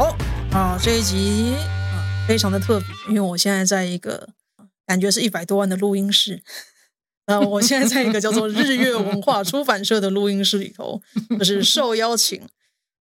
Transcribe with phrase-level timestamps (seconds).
[0.00, 0.16] 好
[0.52, 1.54] 啊，这一集
[1.92, 4.30] 啊非常的特别，因为我现在在一个
[4.86, 6.42] 感觉是一百多万的录音室。
[7.26, 11.02] 呃，我现在在一个叫做日月文化出版社的录音室里头，
[11.38, 12.40] 就是受邀请。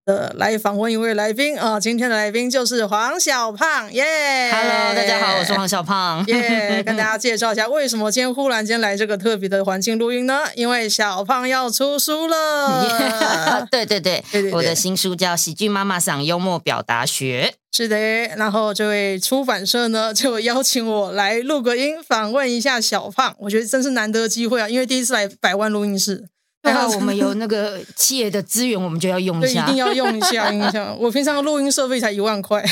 [0.09, 1.79] 呃，来访问一位来宾啊！
[1.79, 4.03] 今天的来宾就是黄小胖，耶
[4.51, 6.81] ！Hello，大家好，我是黄小胖， 耶！
[6.83, 10.39] 跟大家介绍一下，为什么今天忽然间来这个特别的环境录音呢？
[10.55, 12.89] 因为小胖要出书了。
[12.89, 17.53] Yeah, 对 对对，对对对，我的新书叫《喜剧妈妈桑幽默表达学》。
[17.77, 17.95] 是的，
[18.35, 23.35] 然后这位出版社呢，就邀请我来录个音，访问一下小胖。
[23.41, 26.25] 我觉得真是难得机会啊，因为第一次来百万录音室。
[26.61, 30.93] 对啊，我们有那个企业的资源，我们就要用一下，一定要用一下，用一下。
[30.99, 32.63] 我平常录音设备才一万块，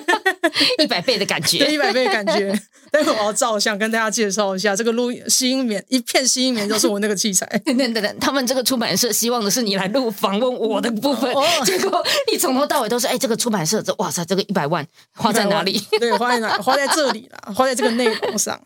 [0.82, 2.52] 一百倍的感觉，一百倍的感觉。
[2.92, 7.46] 待会我要照相跟大家介绍一下，这个录音吸音棉，一片吸音棉就是我那个器材。
[7.64, 15.80] 等等等等，他们这个出版社希望的是你来录访问我的部分，哦、结果你从头到尾都是哎，这个出版社这哇塞，这个一百万花在哪里？
[15.98, 16.58] 对，花在哪？
[16.58, 18.60] 花在这里了，花在这个内容上。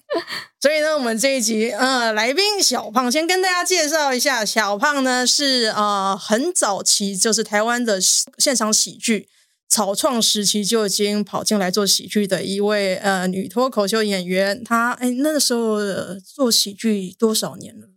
[0.61, 8.01] 所以呢，我们这一集呃，来宾小胖先跟大家介绍一下，小胖呢是呃很早期就是台湾的
[8.39, 9.29] 现场喜剧。
[9.69, 15.79] 草创时期就已经跑进来做喜剧的一位呃女脱口秀演员，她哎那个时候
[16.25, 17.89] 做喜剧多少年了？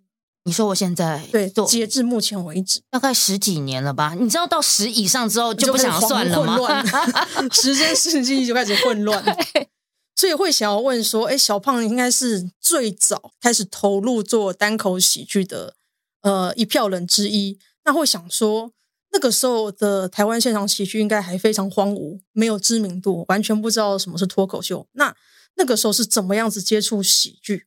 [0.45, 4.15] 你说我现在对，截至目前为止大概十几年了吧？
[4.19, 6.57] 你知道到十以上之后就不想算了吗？
[7.53, 9.23] 时间世纪就开始混乱，
[10.15, 15.75] 所以会想要问说，哎，小胖应该是最早开始投入做单口喜剧的
[16.21, 18.71] 呃一票人之一，那会想说。
[19.11, 24.87] 那个时候的台湾现场喜剧应该还非常荒芜，没有知名度，完全不知道什么是脱口秀。
[24.93, 25.15] 那
[25.55, 27.65] 那个时候是怎么样子接触喜剧，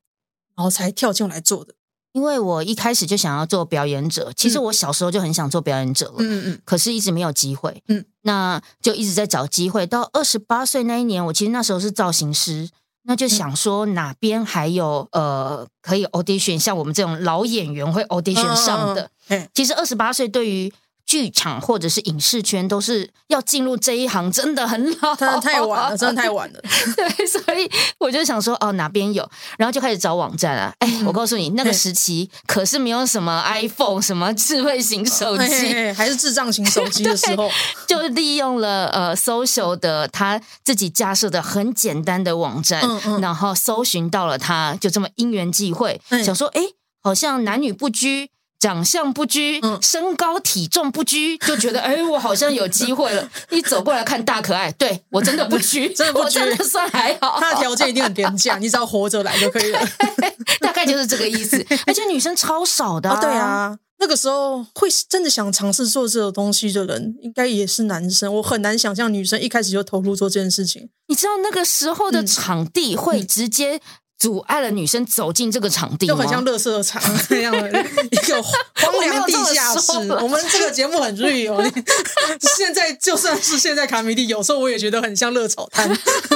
[0.56, 1.74] 然后才跳进来做的？
[2.12, 9.86] 因为我一开始就想要做表演者，其实我小时候就很想做表演者了，嗯嗯，可是一直没有机会，嗯，那就一直在找机会。
[9.86, 12.68] 到二十八岁那一年，我其实那时候是造型师，
[13.04, 19.11] 那就想说哪边还有呃可以 audition，像我们这种老演员会 audition 上的。
[19.55, 20.70] 其实二十八岁对于
[21.12, 26.58] 剧场或者是影视圈都是要进入这一行，真的很老，真的太晚了，真的太晚了。
[26.96, 29.28] 对，所以我就想说，哦，哪边有，
[29.58, 30.73] 然后就开始找网站啊。
[30.78, 37.50] 哎、欸，我告诉你，那个时期可是没有什么 iPhone，什么智慧型手机，还是智障型手机的时候，
[37.86, 48.30] 就利用了呃 social 的他自己架设的很简单的网站，嗯嗯然后搜寻到了他，就这么因缘际会，嗯、想说，哎、欸，好像男女不拘。
[48.62, 53.28] 长相不拘，身高体重不拘，就觉得哎，我好像有机会了。
[53.50, 57.40] 一走过来看大可爱，对我真的不拘， 真的不拘，真的算还好。
[57.40, 59.80] 他的条件一定很廉价，你只要活着来就可以了。
[60.62, 61.67] 大概就是这个意思。
[61.89, 68.33] 而且女生超少的，啊哦，对啊，那个时候会真的想尝试做这个东西的人，应该也是男生。
[68.36, 70.89] 我很难想象女生一开始就投入做这件事情。
[71.08, 73.80] 你知道那个时候的场地会直接。
[74.22, 77.68] 阻碍了女生走进这个场地，就很像垃圾场那样的
[78.08, 79.90] 一个荒凉地下室。
[80.08, 81.72] 我，我们这个节目很 real 哦。
[82.56, 85.88] 现在就算是现在卡米蒂，有时候我也觉得很像热炒摊。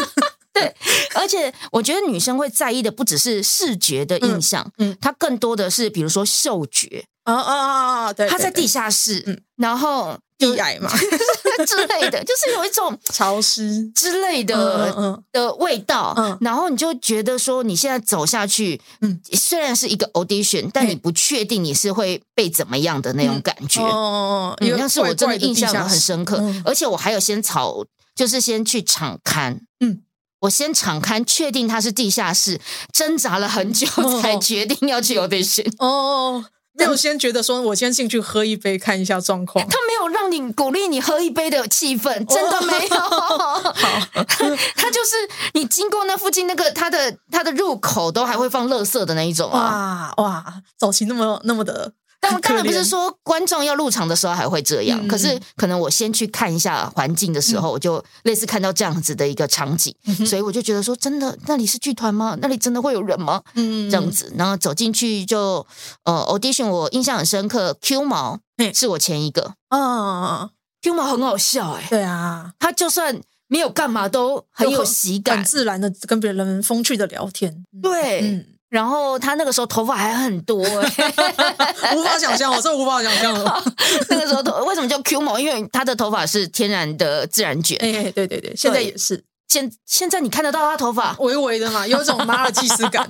[0.52, 0.74] 对，
[1.14, 8.12] 而且我觉得女生会在意的不只是视觉的印象，嗯，她更多的是比如说嗅觉啊啊啊啊！
[8.12, 10.18] 对，她在地下室，嗯，然后。
[10.38, 10.90] 地矮嘛。
[11.66, 13.90] 之类的，就是有一种潮湿。
[13.94, 23.80] 之类的、嗯嗯、的味道，嗯、然后你就觉得说，你现在走下去，嗯，虽然是一个 audition，但你不确定你是会被怎么样的那种感觉。
[23.80, 30.02] 哦，那是我真的印象很深刻，嗯、而且我还有先草，就是先去场刊，嗯，
[30.40, 32.60] 我先场勘，确定它是地下室，
[32.92, 33.86] 挣扎了很久
[34.20, 35.72] 才决定要去 audition。
[35.78, 36.44] 哦。
[36.78, 39.66] 没有先觉得说，我先进去喝一杯看一下状况。
[39.68, 42.96] 他没有让你鼓励你喝一杯的气氛，真的没有。
[42.98, 43.72] 好，
[44.76, 45.16] 他就是
[45.54, 50.44] 你经过那附近那个他的他的入口都还会放垃圾的那一种啊哇哇，
[50.78, 51.92] 早期那么那么的。
[52.20, 62.36] 但当然不是说观众要入场的时候还会这样，嗯、可是可能我先去看一下环境的时候，我、嗯、就类似看到这样子的一个场景，嗯、所以我就觉得说，真的那里是剧团吗？
[62.40, 63.42] 那里真的会有人吗？
[63.54, 65.66] 嗯，这样子，然后走进去就
[66.04, 68.40] 呃 audition，我印象很深刻，Q 毛
[68.74, 70.50] 是我前一个啊
[70.82, 78.20] ，Q 毛很好笑哎、欸，对啊，他就算没有干嘛都很有喜感，很自然的跟别人风趣的聊天，对。
[78.22, 80.58] 嗯然后他那个时候头发还很多，
[81.94, 83.64] 无法想象，我真的无法想象了。
[84.10, 85.38] 那个时候头为什么叫 Q 毛？
[85.38, 87.78] 因为他的头发是天然的自然卷。
[87.80, 89.24] 哎，对对对，现在也是。
[89.48, 93.08] 现现在你看得到他头发微微的嘛，有一种马尔济斯感。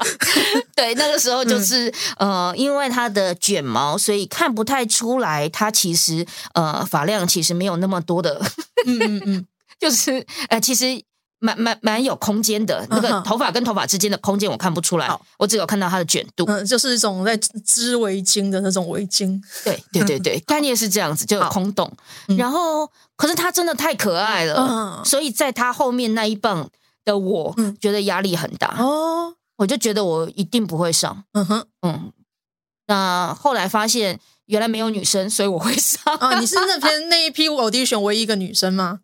[0.74, 5.46] 对，那个时候就是、嗯、呃，因为他的卷毛，所以看不太出来。
[5.50, 8.40] 他其实呃发量其实没有那么多的
[8.86, 9.46] 嗯嗯嗯，
[9.78, 10.86] 就是呃，其实
[11.38, 21.90] 蛮蛮蛮有空间的，那个头发跟头发之间的空间我看不出来，我只有看到它的卷度，嗯，就是一种在织围巾的那种围巾，对对对对，概念是这样子，就有空洞，
[22.38, 26.68] 然后可是它真的太可爱了，所以在它后面那一棒
[27.04, 31.66] 的我觉得压力很大哦，我就觉得我一定不会上，嗯哼。
[31.82, 32.12] 嗯，
[32.86, 34.20] 那后来发现。
[34.46, 36.38] 原来没有女生，所以我会上啊！
[36.38, 39.00] 你是那篇那一批 audition 唯一一个女生吗？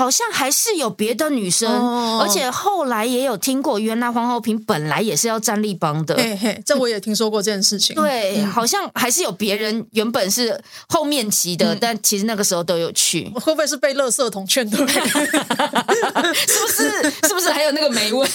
[0.00, 6.14] 好像还是有别的女生，哦、而且后来也有听过，原来黄浩平本来也是要站立帮的。
[6.16, 7.94] 嘿嘿，这我也听说过这件事情。
[7.94, 10.58] 对，嗯、好像还是有别人原本是
[10.88, 13.30] 后面期的，嗯、但其实那个时候都有去。
[13.34, 14.86] 会不会是被垃圾桶劝退？
[14.88, 17.10] 是不是？
[17.28, 18.26] 是不是还有那个霉味？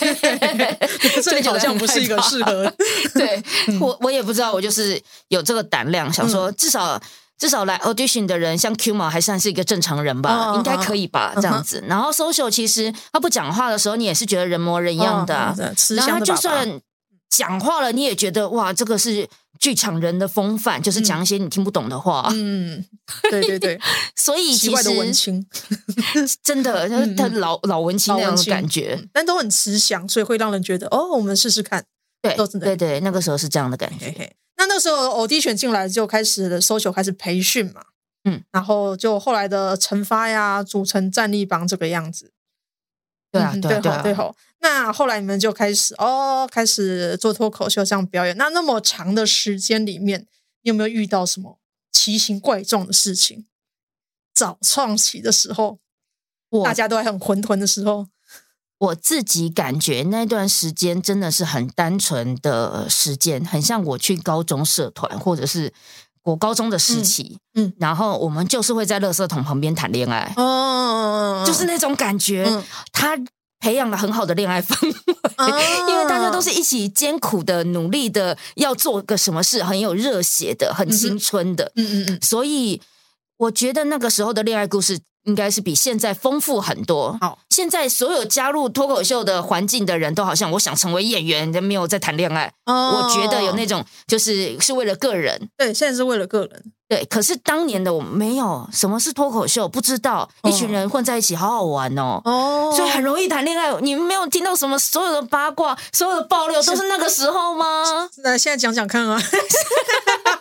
[1.23, 2.71] 这好像不是一个适合。
[3.15, 3.41] 对
[3.81, 7.01] 我，我也不知道，我就是有这个胆量，想说至少。
[7.37, 11.33] 至少来 audition 的人，像 Q 毛还算是一个正常人吧，哦、应该可以吧？
[11.35, 11.83] 哦、这样子。
[11.87, 15.53] 然后 social 其实他不讲话的时候，你也是觉得人模人样的。
[15.57, 16.79] 哦、然后他就算
[17.29, 19.27] 讲话了，你也觉得哇，这个是
[19.59, 22.29] 剧场人的风范，就是讲一些你听不懂的话。
[22.33, 22.85] 嗯，
[23.29, 23.77] 对对对。
[24.15, 25.45] 所以其实奇怪的文青，
[26.41, 31.83] 真的，他老老文青那种感觉，但都很慈祥，所以会让人觉得哦，我们试试看。
[32.29, 34.05] 对都是对对，那个时候是这样的感觉。
[34.05, 37.85] 嘿嘿那那时候 audition 进来就开始的 social 开始培训嘛，
[38.23, 42.31] 嗯，然后就后来的成发呀，组成战力帮这个样子，
[43.31, 44.35] 对啊，对对对吼。
[44.59, 48.35] 那后来你们就开始哦，开始做脱口秀这样表演。
[48.37, 50.21] 那那么长的时间里面，
[50.61, 51.59] 你有没有遇到什么
[51.91, 53.45] 奇形怪状的事情？
[54.33, 55.79] 早创起的时候，
[56.63, 58.07] 大家都还很混沌的时候。
[58.77, 65.71] 我自己感觉那段时间真的是很单纯的时间，很像我去高中社团或者是
[66.23, 73.17] 我高中的时期，嗯，嗯，然后我们就是会在垃圾桶旁边谈恋爱，哦，就是那种感觉，嗯，他
[73.59, 75.47] 培养了很好的恋爱氛围，哦，
[75.87, 82.81] 因为大家都是一起艰苦的努力的要做个什么事，很有热血的，很青春的，嗯嗯嗯，所以
[83.37, 84.99] 我觉得那个时候的恋爱故事。
[85.25, 87.17] 应该是比现在丰富很多。
[87.19, 92.53] 好，现在所有加入脱口秀的环境的人都好像我想成为演员，都没有在谈恋爱。
[92.67, 95.49] 哦，我觉得有那种就是是为了个人。
[95.57, 96.65] 对，现在是为了个人。
[96.87, 102.21] 对，可是当年的我没有什么是脱口秀，不知道一群人混在一起好好玩哦。
[102.23, 103.73] 哦，所以很容易谈恋爱。
[103.81, 107.83] 你们没有听到什么所有的八卦、所有的爆料都是那个时候吗？
[108.23, 109.19] 那，现在讲讲看啊。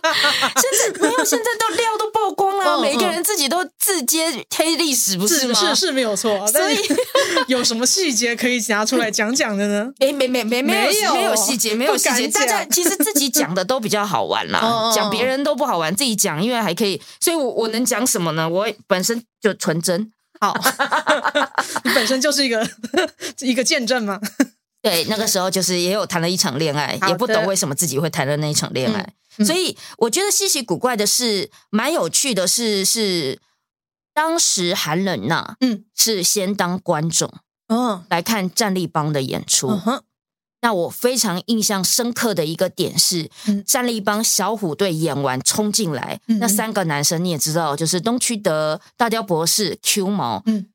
[0.61, 5.55] 现在 没有，现在都料都曝光了，每一个人自己都自揭黑历史，不是吗？
[5.55, 6.47] 是是没有错。
[6.47, 6.77] 所以
[7.49, 9.91] 有什么细节可以拿出来讲讲的呢？
[10.01, 12.29] 哎，没没没没有没有细节，没有细节。
[12.29, 16.43] 大家其实自己讲的都比较好玩啦，讲别人都不好玩，自己讲。
[16.43, 18.49] 因为还可以，所以我我能讲什么呢？
[18.49, 20.55] 我本身就纯真，好，
[21.85, 22.69] 你本身就是一个
[23.41, 24.21] 一个见证嘛。
[24.85, 29.15] 对，那个时候就是也有谈了一场恋爱，也不懂为什么自己会谈了那一场恋爱。
[29.45, 33.41] 所以我觉得稀奇古怪的是，蛮有趣的是，是
[34.13, 35.85] 当时韩冷娜嗯。
[35.97, 37.33] 是先当观众
[37.69, 39.71] 嗯来看战力帮的演出。
[39.71, 40.03] 嗯
[40.61, 50.71] 那我非常印象深刻的一个点是，嗯、战力帮小虎队演完冲进来，嗯、那三个男生你也知道，就是东区德、大雕博士、Q 毛，嗯、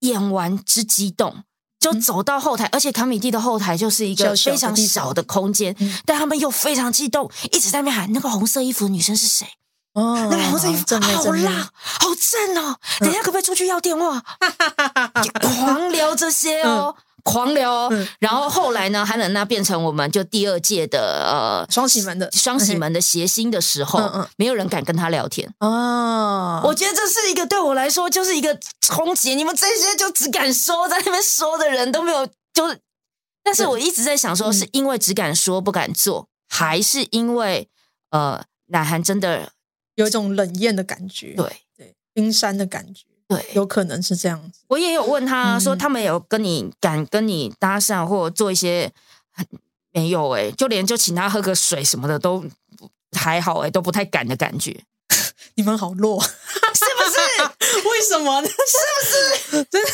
[0.00, 1.42] 演完之激动，
[1.84, 5.76] 就走到后台，嗯、而且卡米蒂的后台就是一个非常小的空间，
[6.06, 9.46] 但他们又非常激动，一直在那边喊那个红色衣服的女生是谁？
[9.92, 12.76] 哦，那个红色衣服好辣，好正哦！
[13.00, 14.22] 等一下可不可以出去要电话？
[15.40, 16.96] 狂聊这些哦。
[17.24, 19.04] 嗯狂聊，嗯、然后后来呢？
[19.04, 26.60] 韩冷娜变成我们就第二届的呃双喜门的双喜门的谐星的时候，嗯嗯、没有人敢跟他聊天哦。
[26.62, 29.34] 我觉得这是一个对我来说就是一个冲击。
[29.34, 32.78] 你们这些就只敢说在那边说的人都没有，就是。
[33.42, 37.68] 但是我一直在想说，是因为只敢说不敢做，嗯、还是因为
[38.10, 39.50] 呃，南韩真的
[39.96, 41.34] 有一种冷艳的感觉？
[41.34, 43.04] 对对，冰山的感觉。
[43.26, 44.60] 对，有可能是这样子。
[44.68, 48.92] 我也有问他说，他们有跟你敢跟你搭讪或做一些，
[49.92, 52.44] 没有哎、欸，就连就请他喝个水什么的都
[53.12, 54.84] 还好哎、欸，都不太敢的感觉。
[55.56, 56.22] 你们好弱？
[57.90, 58.48] 为什么呢？
[58.48, 59.66] 是不是？
[59.70, 59.88] 真的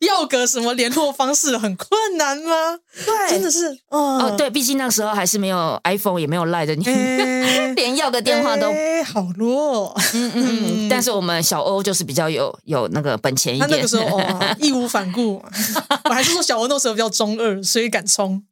[0.00, 2.78] 要个什么联络方式很困难吗？
[3.04, 4.20] 对，真的是哦。
[4.22, 9.94] 哦，对，毕竟那时候还是没有 iPhone，也没有赖着你，欸、 连要个电话都、欸、好弱。
[10.14, 10.88] 嗯嗯嗯。
[10.88, 15.42] 但是我们小欧就是比较有有那个本钱一点，他那个时候哦， 义无反顾。
[16.04, 18.42] 我还是说小欧那时候比较中二，所以敢冲。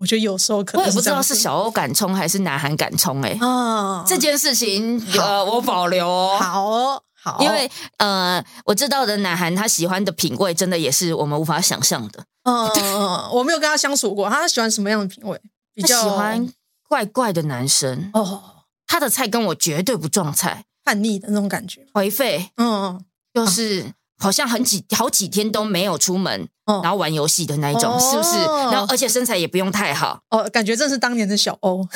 [0.00, 6.38] 我觉得有时候可能我也不知道是小欧敢冲还是南韩敢冲哎、欸，啊，这件事情呃，我保留哦。
[6.40, 12.24] 好哦，好，因为呃，我知道的南韩他喜欢的品味真的也是我们无法想象的。
[12.44, 15.40] 嗯嗯，我没有跟他相处过，他喜欢什么样的品味？
[15.74, 16.48] 比较喜欢
[16.88, 18.42] 怪怪的男生哦。
[18.86, 22.50] 他的菜跟我绝对不撞菜，叛逆的那种感觉，颓废。
[22.56, 28.38] 嗯，就是好像很几好几天都没有出门，然后玩游戏的那一种，是不是？
[28.72, 31.86] 然后而且身材也不用太好哦，感觉正是当年的小欧。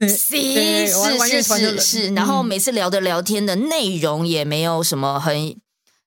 [0.00, 5.56] 是是是是，然后每次聊的聊天的内容也没有什么很，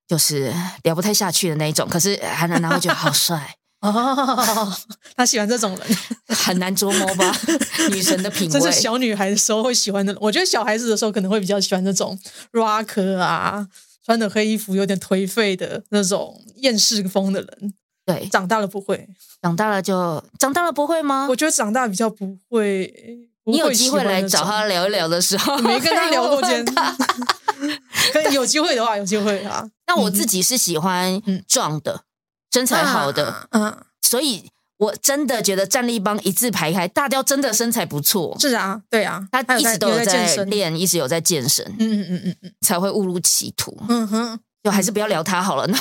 [0.08, 0.54] 就是
[0.84, 1.88] 聊不太下去的那一种。
[1.90, 4.76] 可是韩南南会觉得好帅 哦，
[5.16, 5.98] 他喜欢这种人，
[6.36, 7.34] 很难捉摸吧？
[7.92, 10.16] 女神的品味，这是小女孩的时候会喜欢的。
[10.20, 12.20] 我觉得小孩子的时候可能会比较喜欢那种
[12.52, 13.68] rock 啊，
[14.04, 17.74] 穿的黑衣服有点颓废的那种厌世风的人。
[18.06, 19.08] 对，长大了不会，
[19.42, 21.28] 长大了就长大了不会吗？
[21.30, 23.30] 我觉得长大比较不会。
[23.48, 26.66] 你有机会来找他聊一聊的时候，没跟他聊过天。
[28.32, 29.66] 有机会的话，有机会啊。
[29.88, 32.02] 那我自己是喜欢壮的，
[32.54, 38.38] 身材好的，嗯，所以我真的觉得战立帮一字排开，大雕真的身材不错。
[38.40, 43.76] 是啊，对啊，他一直都有在练，一直有在健身，嗯嗯嗯嗯，才会误入歧途。
[43.90, 45.66] 嗯哼，就还是不要聊他好了。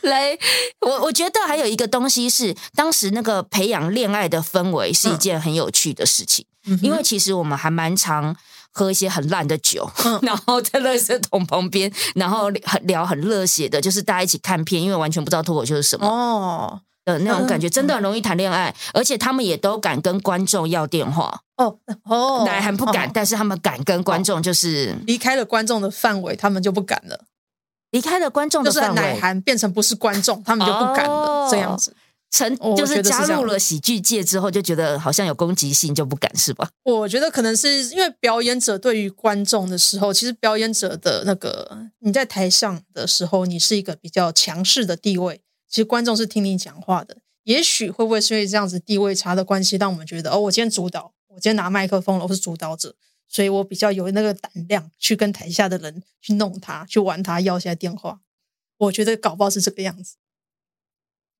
[0.00, 0.38] 来，
[0.80, 8.34] 我我觉得还有一个东西是，当时那个培养恋爱的氛围是一件很有趣的事情，嗯、因为其实我们还蛮常
[8.72, 16.06] 喝一些很烂的酒，嗯、 然后在垃圾桶旁边，然后很聊很热血的，就是大家一起看片，因为完全不知道脱口秀是什么。
[16.06, 27.24] 哦的那种感觉，真的很容易谈恋爱，而且他们也都敢跟观众要电话哦哦，乃韩不敢，哦、但是他们敢跟观众，就是离开了观众的范围，他们就不敢了。
[27.90, 31.12] 离开了观众的范围，就是乃韩变成不是观众，他们就不敢了。
[31.12, 31.94] 哦、这样子，
[32.30, 36.70] 成就是加入了喜剧界之后，就觉得好像有攻击性，就不敢是吧？
[36.84, 45.41] 我觉得可能是因为表演者对于观众的时候，其实表演者的那个你在台上的时候，你是一个比较强势的地位，
[45.72, 47.16] 其实观众是听你讲话的。
[47.44, 52.94] 也许会不会是因为这样子地位差的关系，让我们觉得哦，我今天主导，我今天拿麦克风了，我是主导者。
[53.26, 58.20] 所以我比较有那个胆量去跟台下的人去弄他，去玩他，要一下电话。
[58.76, 60.16] 我觉得搞不好是这个样子。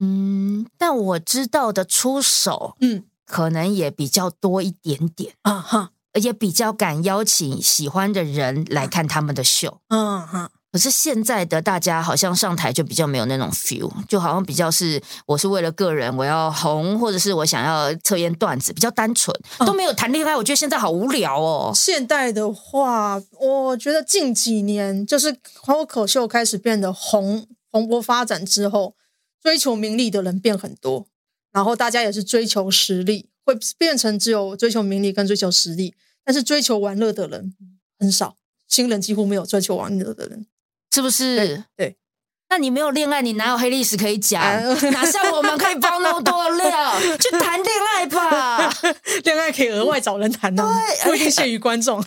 [0.00, 10.50] 嗯，但我知道的出手，嗯，可能也比较多一点点啊哈，也比较敢邀请喜欢的人来看他们的秀，嗯哈。
[10.72, 20.34] 可是现在的大家好像上台就比较没有那种 feel，就好像比较是我是为了个人我要红，或者是我想要测验段子，比较单纯，都没有谈恋爱。
[20.34, 21.72] 我觉得现在好无聊哦。
[21.74, 28.94] 现代的话，我觉得近几年就是脱口秀开始变得红蓬勃发展之后，
[29.42, 31.06] 追求名利的人变很多，
[31.52, 37.54] 然后大家也是追求实力，会变成只有追求名利跟追求实力，但是追求玩乐的人
[37.98, 38.36] 很少，
[38.66, 40.46] 新人几乎没有追求玩乐的人。
[40.92, 41.36] 是不是？
[41.36, 41.96] 对，对，
[42.50, 44.42] 那你没有恋爱，你哪有黑历史可以讲？
[44.92, 47.00] 哪像我们可以爆那么多料？
[47.18, 48.70] 去谈恋爱吧，
[49.24, 50.62] 恋爱可以额外找人谈的，
[51.04, 52.04] 不一定限于观众。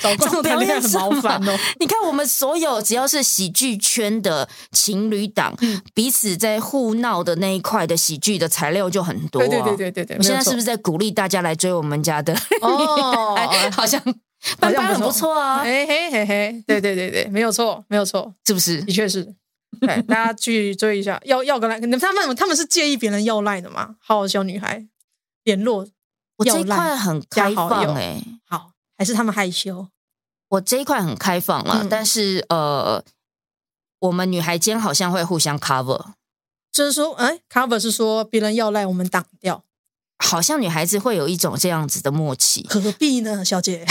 [0.00, 1.58] 找观众谈恋爱很麻烦哦。
[1.80, 9.46] 你看，我们所有只要是喜剧圈的情侣档，嗯、彼此在互闹的那一块的喜剧的材料就很多、啊。
[9.48, 12.32] 对对对对对，我现在是不是在鼓励大家来追我们家的？
[12.62, 13.36] 哦，
[13.72, 14.00] 好像。
[14.60, 18.82] 班班很不错啊，嘿嘿嘿嘿，对对对对，没有错，没有错，是不是？
[18.82, 19.34] 的确是，
[19.80, 23.96] 对，大家去追一下，要要个赖，他们他们是介意别人要赖的吗？
[24.00, 24.86] 好好小女孩
[25.44, 25.86] 联络，
[26.36, 29.88] 我这一块很开放哎，好，还是他们害羞？
[30.48, 33.02] 我这一块很开放啊，嗯、但是呃，
[34.00, 36.12] 我们女孩间好像会互相 cover，
[36.70, 39.64] 就是说，哎，cover 是说别人要赖，我们挡掉，
[40.18, 43.86] 好像女孩子会有一种这样子的默契，何必呢，小姐？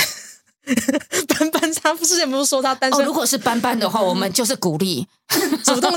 [1.27, 3.01] 班班他之前不是说他单身？
[3.01, 5.05] 哦，如果是班班的话，我们就是鼓励
[5.63, 5.91] 主动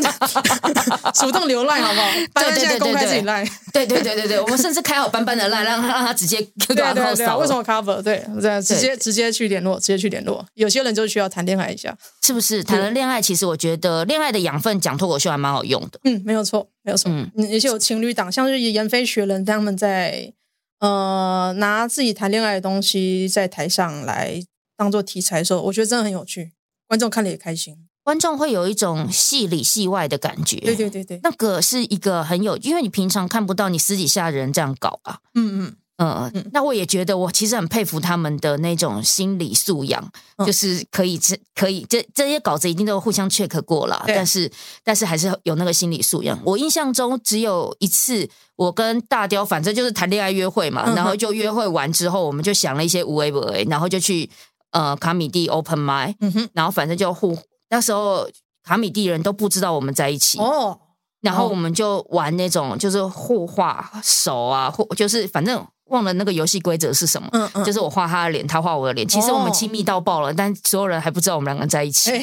[1.14, 2.08] 主动留赖，好不好？
[2.32, 8.02] 班班现在公开自己赖，对对对对对，我们甚至开好班班的赖，让让他直接对对对，为什么 cover？
[8.02, 10.44] 对，这样直接直接去联络，直接去联络。
[10.54, 12.64] 有些人就需要谈恋爱一下，是不是？
[12.64, 16.00] 谈了恋爱，其实我觉得恋爱的养分讲脱口秀还蛮好用的。
[16.04, 17.08] 嗯，没有错，没有错。
[17.12, 20.32] 嗯，也是有情侣档，像是妍飞学人他们在
[20.80, 24.42] 呃拿自己谈恋爱的东西在台上来。
[24.76, 26.52] 当做题材的时候，我觉得真的很有趣，
[26.86, 27.76] 观众看了也开心。
[28.02, 30.56] 观众会有一种戏里戏外的感觉。
[30.58, 35.18] 对对对对，那个是一个很有，因为你平常看不到你私底下的人这样搞啊。
[35.34, 35.76] 嗯嗯。
[35.98, 44.52] 嗯，那我也觉得，我其实很佩服他们的那种心理素养，嗯、就是可以这可以这这些稿子一定都互相 check 过了，但是
[44.84, 46.38] 但是还是有那个心理素养。
[46.44, 54.28] 我印象中只有一次，我跟大雕反正就是谈恋爱约会嘛，嗯、然后就约会完之后，我们就想了一些无为不为，然后就去
[54.70, 57.36] 呃卡米蒂 open mic，嗯哼，然后反正就互
[57.70, 58.28] 那时候
[58.62, 60.78] 卡米蒂人都不知道我们在一起哦，
[61.20, 65.66] 然后我们就玩那种就是互画手啊，或就是反正。
[65.86, 67.28] 忘了那个游戏规则是什么？
[67.32, 69.06] 嗯嗯，就是我画他的脸，他画我的脸。
[69.06, 72.10] 其实我们亲密到爆了，哦、但所有人还不知道我们两个人在一起。
[72.10, 72.18] 哎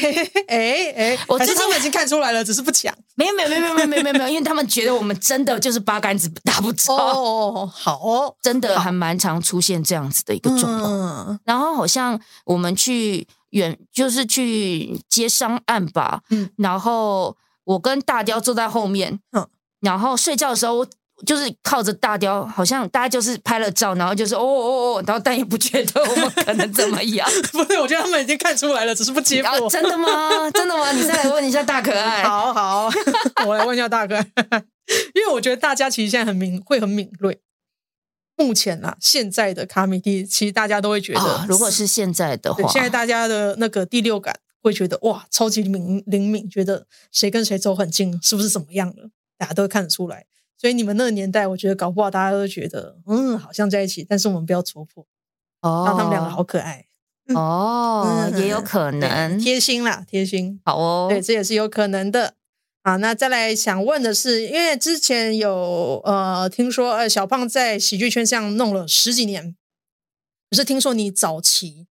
[0.48, 1.20] 哎哎！
[1.27, 2.93] 我之前已经看出来了，只是不讲。
[3.15, 6.93] 没有没有没有没有没有没有没有，因为他们觉得我们真的就是八竿子打不着。
[6.93, 10.91] 哦，好哦，真的还蛮常出现这样子的一个状况。
[10.91, 16.22] 嗯、然后好像我们去远，就是去接商案吧。
[16.32, 19.20] 嗯，然后我跟大雕坐在后面。
[19.32, 19.48] 嗯，
[19.79, 20.86] 然后睡觉的时候。
[21.25, 27.29] 就是靠着大雕，好像大家就是拍了照，然后就是哦哦哦，然后但也不觉得我们可能怎么样。
[27.51, 29.69] 不是，我觉得他们已经看出来了，只是不接我。
[29.69, 30.51] 真的吗？
[30.51, 30.91] 真的吗？
[30.91, 32.23] 你再来问一下大可爱。
[32.27, 32.89] 好好，
[33.45, 34.23] 我来问一下大可爱，
[35.15, 37.39] 因为我觉得大家其实现在很敏，会很敏锐。
[38.35, 49.09] 目前啊，现在的卡米蒂，其实大家都会觉得，哦、如果是现在的话，现在大家的那个第六感会觉得哇，超级敏灵敏，觉得谁跟谁走很近，是不是怎么样了？
[49.37, 50.25] 大家都会看得出来。
[50.57, 55.05] 所以你们那个年代，我觉得搞不好大家都觉得，嗯，好像在一起，但是我们不要戳破
[55.62, 55.83] 哦。
[55.86, 56.86] 让他们两个好可爱
[57.33, 60.60] 哦，嗯、也有可能贴心啦，贴心。
[60.65, 62.36] 好哦，对，这也是有可能的。
[62.83, 69.55] 啊，那再来想问的是，因为之前有呃听说呃小胖在喜剧圈上弄了十几年，
[70.50, 71.88] 可是听说你早期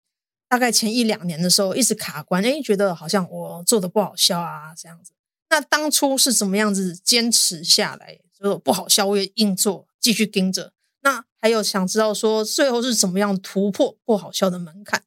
[0.49, 5.13] 大概前一两年的时候一直卡关，哎，觉得好像我做的不好笑啊这样子。
[5.49, 8.19] 那当初是怎么样子坚持下来？
[8.43, 10.73] 就不好笑，我也硬做，继续盯着。
[11.03, 15.03] 那还有想知道说，最后是怎么样突破不好笑的门槛？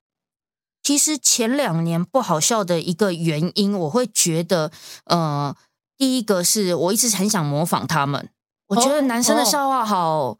[0.81, 4.69] 其实前两年不好笑的一个原因，我会觉得，
[5.05, 5.55] 呃，
[5.97, 8.29] 第一个是我一直很想模仿他们。
[8.67, 10.37] 我觉得男生的笑话好、哦、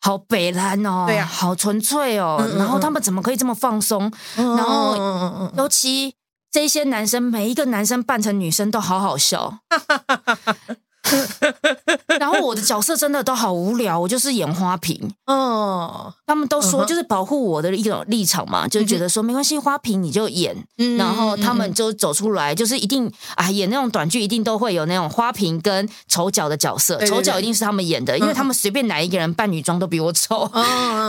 [0.00, 2.36] 好北烂哦，对呀、啊，好纯粹哦。
[2.40, 4.12] 嗯嗯嗯，然后他们怎么可以这么放松？
[4.36, 6.14] 嗯、然后尤其
[6.50, 9.60] 这些男生，每一个男生扮成女生都好好笑。
[12.18, 15.10] 然后我的角色真的都好无聊，我就是演花瓶。
[15.26, 20.56] 哦，他们都说就是保护我的一种立场嘛，就是觉得说没关系，花瓶你就演。
[20.96, 30.50] 然后他们就走出来，就是一定啊，演那种短剧一定都会有那种花瓶跟丑角的角色，丑角一定是他们演的，因为他们随便哪一个人扮女装都比我丑，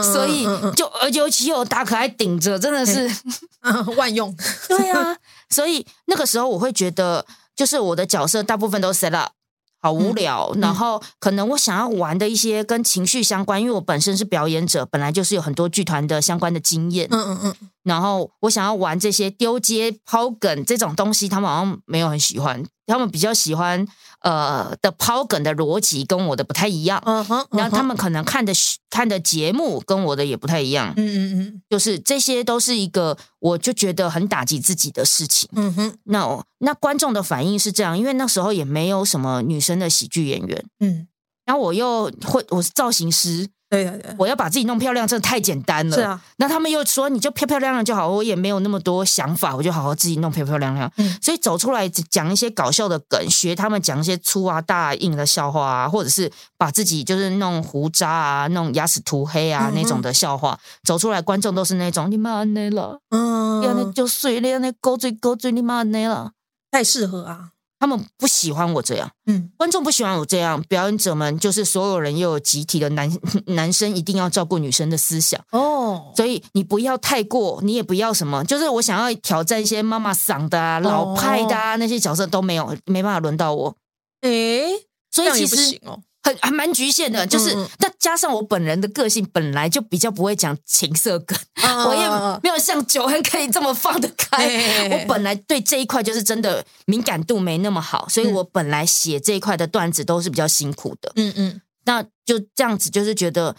[0.02, 0.44] 所以
[0.76, 3.10] 就而尤其有大可爱顶着，真的是
[3.96, 4.34] 万用。
[4.68, 5.16] 对啊，
[5.50, 7.24] 所以那个时候我会觉得，
[7.56, 9.32] 就是我的角色大部分都 set up。
[9.80, 17.08] 好无聊，嗯、然后可能我想要玩的一些跟情绪相关，因为我本身是表演者，本来就是有很多剧团的相关的经验。
[17.10, 17.54] 嗯嗯嗯。
[17.82, 23.86] 然后我想要玩这些丢接、抛梗这种东西，他们好像没有很喜欢，他们比较喜欢。
[24.22, 28.52] 呃的抛梗的逻辑跟我的不太一样，嗯哼，然后他们可能看的
[28.90, 41.08] 看的节目跟我的也不太一样，嗯嗯嗯，就是这些都是一个我就觉得很打击自己的事情，嗯哼，那那观众的反应是这样，因为那时候也没有什么女生的喜剧演员，嗯，
[41.46, 43.48] 然后我又会我是造型师。
[43.70, 45.96] 对我要把自己弄漂亮，真的太简单了。
[45.96, 50.90] 是啊，那他们又说你就漂漂亮亮就好，我也没有那么多想法，我就好好自己弄漂漂亮亮。
[50.96, 56.28] 嗯，所以走出来讲一些搞笑的梗，学他们讲一些粗啊大硬的笑话啊，或者是
[56.58, 66.32] 把自己就是弄胡渣啊、弄牙齿涂黑啊、嗯、那种的笑话，走出来观众都是那种你妈内了，嗯，那就碎了，那勾嘴勾嘴你妈内了，
[66.72, 67.50] 太适合啊。
[67.80, 73.10] 他们不喜欢我这样，嗯，观众不喜欢我这样，表演者们就是所有人又有集体的男
[73.46, 75.40] 男生一定要照顾女生的思想。
[75.50, 83.74] 哦，所以你不要太过，你也不要什么，就是我想要挑战一些妈妈嗓的啊、老派的啊、哦、那些角色都没有，没办法轮到我，
[84.20, 84.68] 诶，
[85.10, 85.80] 所以其实。
[86.22, 94.46] 很还蛮局限的，就是，但加上我本人的个性本来就比较不会讲情色梗，嗯、 我也没有像九恩可以这么放得开。
[94.46, 101.10] 嗯、我本来对这一块就是真的敏感度没那么好，所以我本来写这一块的段子都是比较辛苦的。
[101.16, 103.56] 嗯嗯，那就这样子，就是觉得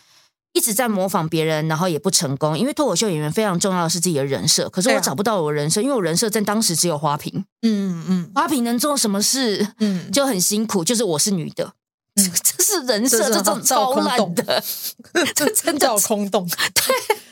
[0.53, 7.43] 一直在模仿别人，然后也不成功，因为脱口秀演员非常重要的是自己的人设，可是我找不到我人设，因为我人设在当时只有花瓶。
[7.63, 9.67] 嗯嗯，花瓶能做什么事？
[9.79, 11.73] 嗯，就很辛苦，就是我是女的。
[12.15, 12.23] 这
[12.57, 14.63] 这是人设，这种超烂的，
[15.33, 16.47] 这真的叫空洞。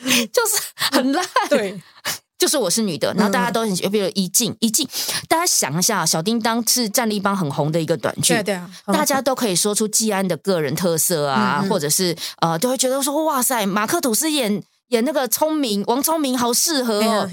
[0.04, 1.26] 对，就是很烂。
[1.50, 1.82] 对，
[2.40, 4.88] 就是我是女的，然后大家都很喜欢，比如一静一静，
[5.28, 17.30] 大家想一下，小叮当是战立邦很红的一个短剧，对对啊，大家都可以说出季安的个人特色啊，或者是呃，都会觉得说哇塞，马克吐斯演演那个聪明王聪明好适合哦。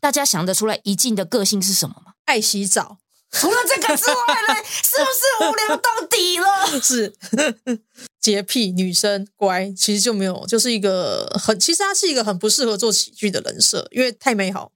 [0.00, 2.12] 大家想得出来一静的个性是什么吗？
[2.24, 2.98] 爱洗澡。
[3.30, 4.16] 除了这个之外
[4.48, 6.80] 呢， 是不是无聊到底了？
[6.80, 7.12] 是，
[8.20, 14.72] 洁癖女生乖，其实就没有，就是一个很，其实她是一个很不适合做喜剧的人设，因为太美好。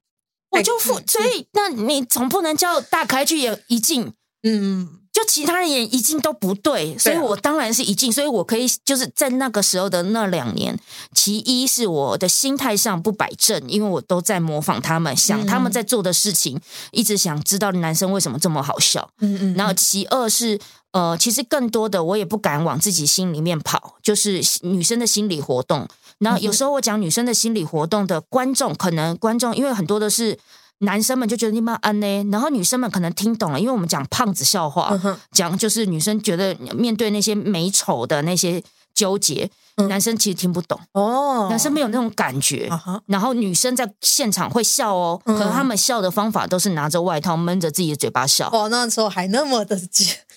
[0.51, 4.13] 我就付，所以那你总不能叫大开去演一镜，
[4.43, 5.02] 嗯。
[5.23, 10.77] 就其他人也一进都不对，所以我当然是一进，所以我可以就是在那个时候的那两年，
[11.15, 19.09] 其一是我的心态上不摆正，因为我都在模仿他们，想他们在做的事情，一直想知道男生为什么这么好笑。
[19.21, 19.55] 嗯嗯。
[19.55, 20.59] 然后其二是
[20.91, 25.87] 呃，其实更多的我也不敢往自己心里面跑，就是女生的心理活动。
[26.19, 30.39] 然后有时候我讲女生的心理活动的观众，可能观众因为很多的是。
[30.83, 34.93] 男生们就觉得你妈安呢，然后女生们可能听懂了，因为我们讲胖子笑话，
[35.31, 39.49] 讲就是女生觉得面对那些美丑的那些纠结，
[39.89, 42.69] 男生其实听不懂哦，男生没有那种感觉。
[43.07, 48.51] 然后女生在现场会笑哦，可能他们笑的方法都是拿着外套闷着自己的嘴巴笑。
[48.53, 49.81] 哦，那时候还那么的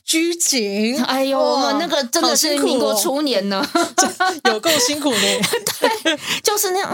[0.03, 1.03] 拘谨。
[1.05, 3.67] 哎呦，我们那个真的是民国初年呢，
[4.45, 5.19] 有够辛苦的。
[5.19, 6.93] 对，就是那样。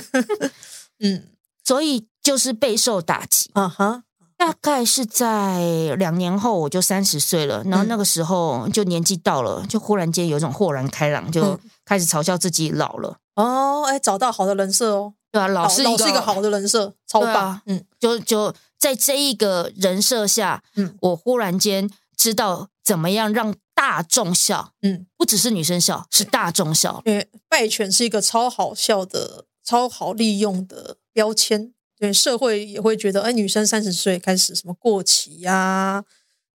[1.00, 1.24] 嗯，
[1.64, 2.06] 所以。
[2.30, 4.04] 就是备受打击，啊哈，
[4.36, 7.64] 大概是在两年后，我就三十岁了。
[7.64, 13.16] 然后那个时候就年纪到了，就忽然间有一种豁然开朗，就开始嘲笑自己老了。
[13.34, 17.60] 哦，哎，找到好的人设哦，对啊，老是一个，是一个好的人设，超棒。
[17.66, 27.02] 嗯，就就在这一个人设下，嗯，我忽然间知道怎么样让大众笑，嗯，不只是女生笑，是大众笑。
[27.06, 31.72] 因为败犬是一个超好笑的、超好利用的标签。
[32.00, 36.02] 对，社会也会觉得，哎，女生三十岁开始什么过期呀、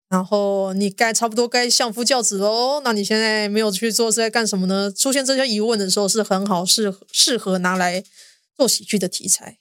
[0.09, 2.81] 然后你该差不多该相夫教子喽。
[2.83, 4.91] 那你现在没有去做，是在干什么呢？
[4.91, 8.03] 出现这些疑问的时候，是很好，适适合拿来
[8.57, 9.59] 做喜剧的题材。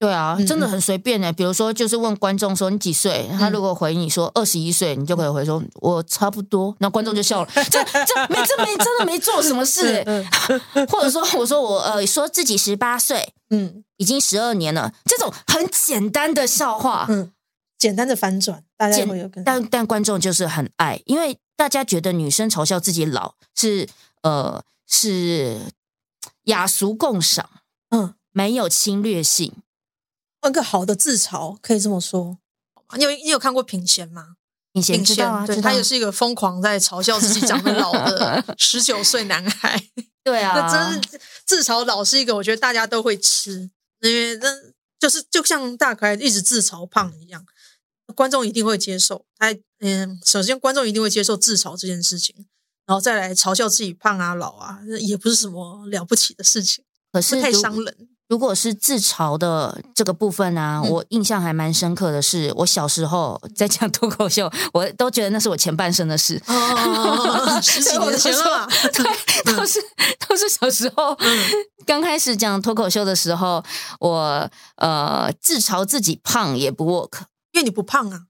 [0.00, 1.30] 对啊，真的很随便的。
[1.30, 7.48] 比如说，就是问观众说你几岁，他如果回你说二十一岁，你就可以回说我差不多，那观众就笑了。
[7.70, 10.02] 这这没这没真的没做什么事，
[10.88, 17.30] 或者说我说我呃说自己十八岁，嗯，已经十二年了，这种很简单的笑话，嗯，
[17.78, 23.86] 简单的反转，大家会有跟但但观众就是很爱，因为大家觉得女生嘲笑自己老是
[24.22, 25.58] 呃是
[26.44, 27.50] 雅俗共赏，
[27.90, 29.52] 嗯，没有侵略性。
[30.48, 32.38] 一个好的自嘲，可以这么说。
[32.96, 34.36] 你有你有看过品贤吗？
[34.72, 39.82] 品贤知道啊，对，他也是一个疯狂在嘲笑自己长得老的 十九岁男孩。
[40.22, 44.48] 对啊，那真是自嘲老是一个，我觉得大家都会吃，因为那
[44.98, 47.44] 就是就像大可爱一直自嘲胖一样，
[48.14, 49.24] 观众一定会接受。
[49.36, 52.46] 他嗯，首先观众一定会接受自嘲这件事情，
[52.86, 58.09] 然后再来嘲笑自己胖啊老啊，也不是什么了不起的事情，可是太伤人。
[58.30, 66.40] 如果是自嘲的这个部分呢、啊，嗯、我印象还蛮深刻的是，我小时候在讲脱口秀，我都觉得那是我前半生的事。
[66.46, 69.04] 哦，十几年前了，对，
[69.52, 69.80] 都是
[70.28, 71.44] 都是小时候、嗯、
[71.84, 73.64] 刚开始讲脱口秀的时候，
[73.98, 78.20] 我呃自嘲自己胖也不 work，因为你不胖啊，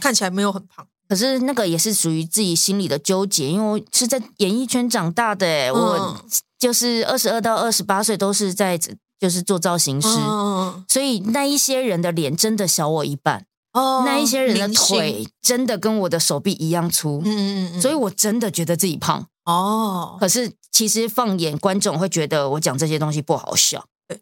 [0.00, 0.86] 看起来没有很胖。
[1.08, 6.24] 可是那个也是属于自己心里的纠结，因为我是在演艺圈长大的，嗯、我
[6.60, 8.78] 就是二十二到二十八岁都是在。
[9.22, 20.16] 就是做造型师，哦、所以那一些人的脸真的小我一半，哦、那一些人的腿真的跟我的手臂一样粗，嗯嗯嗯，所以我真的觉得自己胖哦。
[20.18, 24.20] 可是其实放眼观众会觉得我讲这些东西不好笑，对，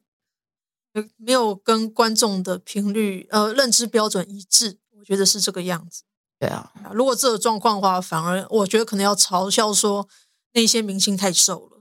[1.16, 6.02] 没有跟观众的频率呃认知标准一致，我觉得是这个样子。
[6.38, 10.06] 对啊，如果这个状况的话，反而我觉得可能要嘲笑说
[10.52, 11.80] 那些明星太瘦了。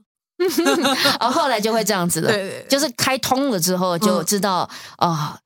[1.18, 5.38] 然 后后来就会这样子了，对对对，就是开通了之后就知道啊、嗯呃，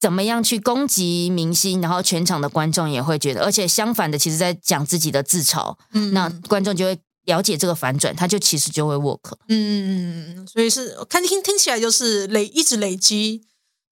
[0.00, 13.42] 怎么样去攻击明星，然后全场的观众也会觉得，而且相反的，其实在讲自己的自嘲，嗯，那观众就会了解这个反转，他就其实就会 work，嗯，所以是看听听起来就是累一直累积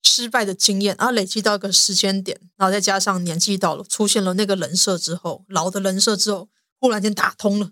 [0.05, 7.71] 失败的经验，然后累积到一个时间点，然后再加上年纪到了，出现了那个人设之后，老的人设之后，忽然间打通了，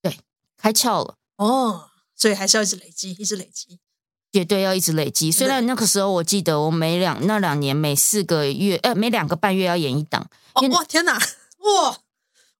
[0.00, 0.20] 对，
[0.56, 1.88] 开窍了，哦。
[2.22, 3.80] 所以还是要一直累积，一直累积，
[4.30, 5.32] 绝对要一直累积。
[5.32, 10.30] 虽然那个时候我记得，我每两那两年每四个月，呃，每两个半月要演一档。
[10.52, 11.98] 哦，哇，天哪，哇，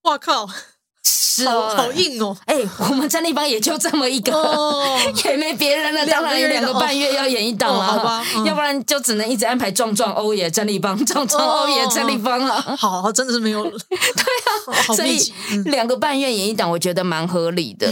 [0.03, 0.49] 哇靠！
[1.05, 2.37] 是好好硬哦！
[2.47, 4.33] 哎，我们战立邦也就这么一个，
[5.25, 6.07] 也没别人了。
[6.07, 8.25] 当然有两个半月要演一档了，好吧？
[8.45, 12.61] 要不然就只能一直安排壮壮欧耶战立邦， 壮壮欧耶战立邦了。
[12.77, 13.65] 好，真的是没有。
[13.65, 15.19] 对啊，所以
[15.65, 17.89] 两个半月演一档，我觉得蛮合理的。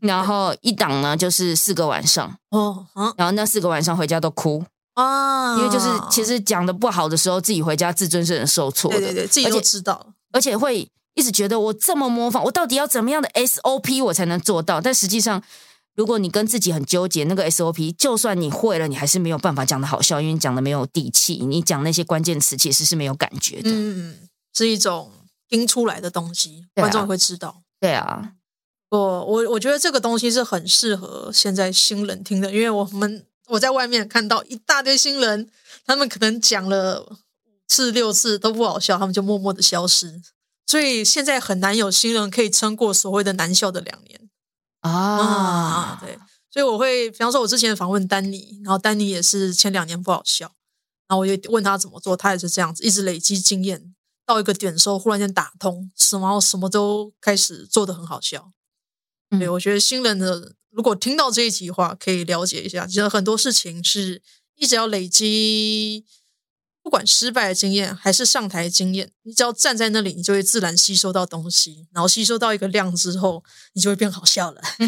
[0.00, 2.32] 然后一档呢，就是四个晚上。
[2.50, 4.62] 哦，然后那四个晚上回家都哭
[4.94, 8.98] 啊，因为就是其实讲的不好的时候，自己回家自尊是很受挫的。
[8.98, 10.86] 对对对，自己都知道，而且会。
[11.14, 14.80] 一直觉得我这么模仿，我到底要怎么样的 SOP 我才能做到？
[14.80, 15.42] 但实际上，
[15.94, 23.70] 如果你跟自己很纠结，那个 SOP 就算你会了，你还是没有办法讲的好笑，因为你讲的没有底气，你讲那些关键词其实是没有感觉的。
[23.70, 24.16] 嗯，
[24.54, 25.10] 是一种
[25.48, 27.62] 听出来的东西，观众会知道。
[27.78, 28.32] 对啊，
[28.88, 35.50] 我我我觉得这个东西是很适合现在新人听的，因为我们我在外面看到一大堆新人，
[35.84, 37.18] 他们可能讲了五
[37.68, 40.22] 次六次都不好笑，他们就默默的消失。
[40.66, 44.30] 所以现在很难有新人可以撑过所谓的难笑的两年
[44.80, 46.06] 啊、嗯！
[46.06, 46.18] 对，
[46.50, 50.46] 所以我会，比方说，我之前访问丹尼，然后丹尼也是前两年不好笑，
[51.08, 53.94] 然后我就问他怎么做，他也是这样子，一直累积经验，
[54.24, 58.52] 到一个点的时候忽然间打通，什么什么都开始做的很好笑。
[59.30, 64.22] 对，我觉得新人的如果听到这一集的话，可以了解一下，其实很多事情是
[64.56, 66.06] 一直要累积。
[66.82, 74.60] 不管失败的经验还是上台的经验，你只要站在那里，你就会自然吸收到东西，然后吸收到一个量之后，你就会变好笑了。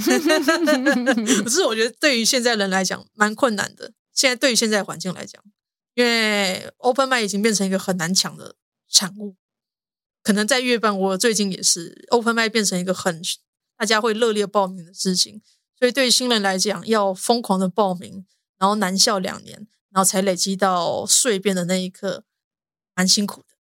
[1.44, 3.92] 可是我觉得对于现在人来讲蛮困难的。
[4.12, 5.42] 现在对于现在的环境来讲，
[5.94, 8.56] 因为 Open Mic 已经变成一个很难抢的
[8.88, 9.36] 产物。
[10.22, 13.22] 可能在月半，我最近也是 Open Mic 变成一个很
[13.76, 15.42] 大家会热烈报名的事情，
[15.78, 18.24] 所以对于新人来讲，要疯狂的报名，
[18.58, 19.66] 然后难笑两年。
[19.94, 22.24] 然后才累积到碎变的那一刻，
[22.96, 23.53] 蛮辛苦的。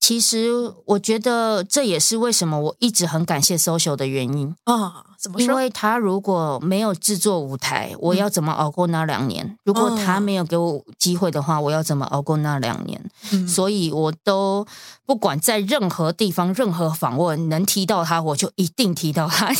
[0.00, 5.04] 其实我觉得这也是为什么我一直很感谢 social 的原因啊。
[5.20, 5.44] 怎么说？
[5.44, 9.44] 因为他如果没有制作舞台，我要怎么熬过那两年？
[9.44, 13.04] 嗯、如果他没有给我机会的话，我要怎么熬过那两年？
[13.32, 14.64] 嗯、所以我都
[15.04, 19.52] 不管在任何地方、任何访问能提到他，我就一定提到他。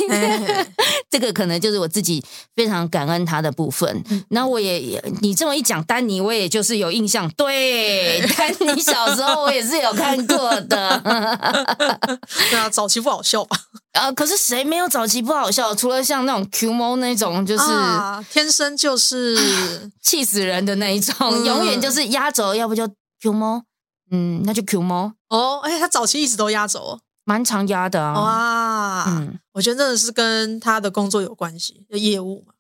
[1.11, 2.23] 这个可能就是我自己
[2.55, 4.05] 非常感恩他的部分。
[4.29, 7.29] 那我也，你这么一讲，丹尼，我也就是有印象。
[7.31, 11.01] 对， 丹尼小时候我也是有看过的。
[12.51, 13.57] 对啊，早期不好笑吧？
[13.99, 15.75] 啊， 可是谁没有早期不好笑？
[15.75, 22.89] 除了像那种 Q 猫那种，就是、啊、天生就是气死人的那一种，嗯、永远就是压轴，要不就
[23.21, 23.63] Q 猫，
[24.11, 25.61] 嗯，那就 Q 猫哦。
[25.63, 28.15] 哎，他早期一直都压轴，蛮常压的啊。
[28.21, 32.53] 哇，嗯，我觉得真的是跟他的工作有关系，业务嘛，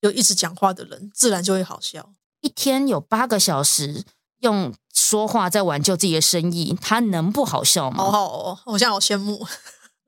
[0.00, 2.10] 就一直讲话的人，自然就会好笑。
[2.40, 4.04] 一天有八个小时
[4.40, 7.96] 用说话在挽救自己的生意，他能不好笑吗？
[8.04, 9.46] 好好哦，我现在好羡慕。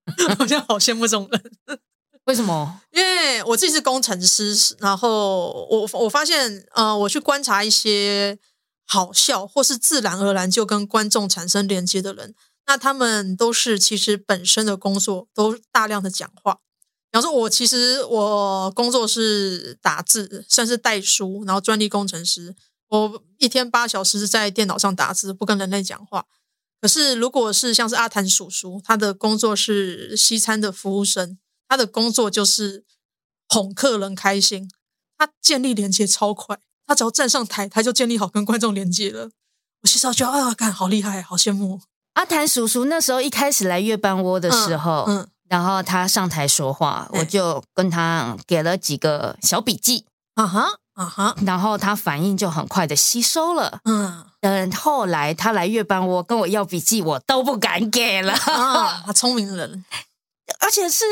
[0.40, 1.78] 我现在好羡慕这种人，
[2.24, 2.80] 为什么？
[2.90, 8.36] 因为我自己是工程师，然后我我发现，呃，我去观察一些
[8.86, 12.34] 好笑或是自然而然就跟观众产生连接的人，
[12.66, 16.54] 那他们都是其实本身的工作都大量的讲话。
[17.12, 22.56] 比方说，我其实我工作是打字，算是代书，然后专利工程师，
[22.90, 26.26] 我一天八小时在电脑上打字，不跟人类讲话。
[26.80, 32.84] 可是，如果是像是阿谭叔叔，他的工作是西餐的服务生，他的工作就是
[33.48, 34.70] 哄客人开心。
[35.18, 39.30] 他建立连接超快，他只要站上台，他就建立好跟观众连接了。
[39.82, 41.80] 我其实觉得啊，干好厉害，好羡慕。
[42.14, 54.26] 阿谭叔叔那时候一开始来月半窝的时候，嗯，嗯然后他上台说话，我就跟他给了几个小笔记，啊哈啊哈，然后他反应就很快的吸收了，嗯。
[54.40, 58.32] 等后来他来月班窝跟我要笔记，我都不敢给了。
[58.32, 59.84] 啊， 他聪明人，
[60.60, 61.04] 而且是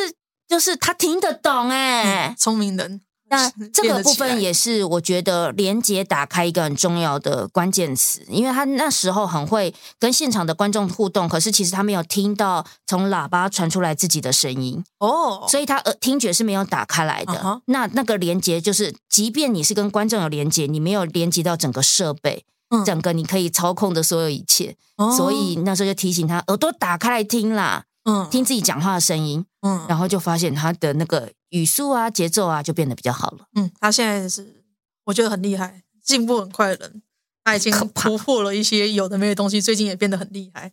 [0.48, 3.02] 就是他听得懂哎，聪明人。
[3.30, 17.34] 那这个部分也是我觉得连接打开一个很重要的关键词，因为他那时候很会跟现场的观众互动，可是其实他没有听到从喇叭传出来自己的声音哦，所以他耳听觉是没有打开来的。
[17.34, 17.60] Uh huh.
[17.66, 22.44] 那那个连接就是，即便你是跟观众有连接，你没有连接到整个设备。
[22.84, 33.44] 整个你可以操控的所有一切，嗯、所以那时候就提醒他耳朵打开来听啦，嗯，听自己讲话的声音，嗯，然后就发现他的那个语速啊、节奏啊就变得比较好了。
[33.54, 34.64] 嗯，他现在是
[35.04, 37.02] 我觉得很厉害，进步很快的人，
[37.44, 40.72] 他已经突破了一些有的没的东西，最近也变得很厉害，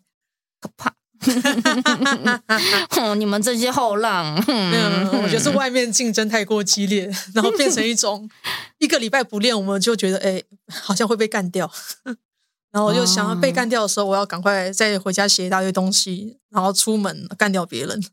[0.61, 0.93] 可怕。
[3.17, 8.29] 你们这些后浪， 没有，我觉得是外面竞争太过激烈， 然后变成一种
[8.77, 11.69] 一个礼拜不练，我们就觉得哎，好像会被干掉。
[12.75, 18.03] 然后我就想要被干掉的时候，我要赶快再回家写一大堆东西，然后出门干掉别人。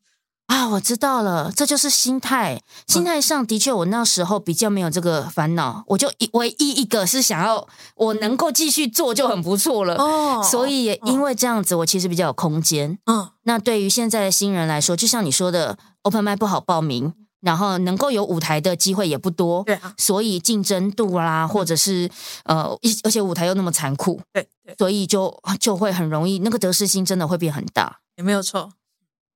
[0.46, 2.62] 啊，我知道了，这就是心态。
[2.86, 9.96] 心态上的确，我那时候比较没有这个烦恼，我就一唯一一个是想要我能够继续做就很不错了。
[9.96, 12.96] 哦，所以也因为这样子，我其实比较有空间。
[13.06, 19.62] 嗯，那对于现在的新人来说，就像你说的，Open Mic 不好报名，然后能够有舞台的机会也不多。
[19.64, 22.10] 对啊，所以竞争度啦，或者是
[22.44, 22.74] 呃，
[23.04, 28.00] 而且舞台又那么残酷，对，所以就就会很容易那个得失心真的会变很大。
[28.16, 28.72] 也没有错。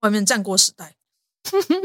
[0.00, 0.94] 外面战国时代，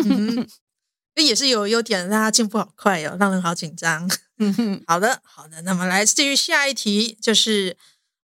[0.06, 0.48] 嗯，
[1.16, 4.10] 也是有优点，大家进步好快哦，让人好紧张。
[4.38, 7.78] 嗯哼，好的，好的，那么来自于下一题，就是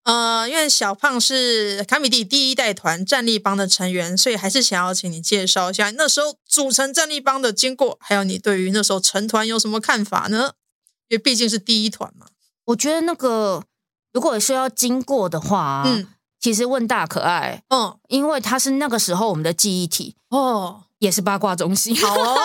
[0.07, 10.53] 呃，因为小胖是卡米蒂第一代团战力帮的成员，所以还是想要请你介绍一下那时候组成战力帮的经过，还有你对于那时候成团有什么看法呢？
[11.09, 12.27] 因为毕竟是第一团嘛。
[12.67, 13.63] 我觉得那个
[14.13, 16.07] 如果说要经过的话，嗯。
[16.39, 22.37] 其实问大可爱，嗯，因为他是那个时候我们的记忆体哦，也是八卦中心，好 哦，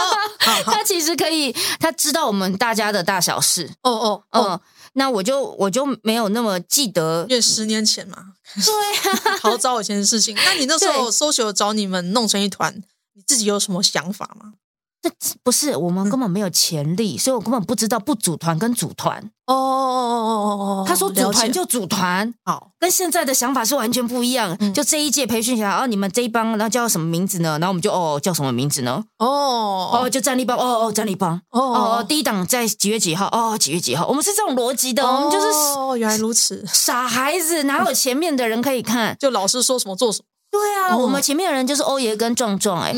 [0.65, 4.61] 他其实可以，他知道我们大家的大小事，哦哦，嗯，
[4.95, 10.35] 那我就我就没有那么记得，因为十年前嘛，对啊， 好早以前的事情。
[10.37, 12.83] 那你那时候 social 找你们弄成一团，
[13.15, 14.55] 你自己有什么想法吗？
[15.03, 15.11] 这
[15.43, 20.85] 不是我们根本没有潜力，嗯、所以我根本不知道不组团跟组团哦哦哦哦哦哦。
[20.87, 24.57] 他说组团就组团，好，跟现在的想法是完全不一样。
[24.61, 27.59] 嗯、就这一届培训下来，哦，你们这一帮，然后叫什么名字呢？
[27.59, 29.03] 然后我们就哦叫什么名字呢？
[29.19, 33.27] 哦哦，就战力帮，哦哦战力帮，哦哦第一档在几月几号？
[33.33, 34.07] 哦几月几号？
[34.07, 39.17] 我们是这种逻辑的，哦、我们就是哦原来如此，傻孩子哪有前面的人可以看？
[39.19, 40.27] 就老师说什么做什么。
[40.53, 42.93] 对啊，我们前面的人就是欧爷跟壮壮，哎，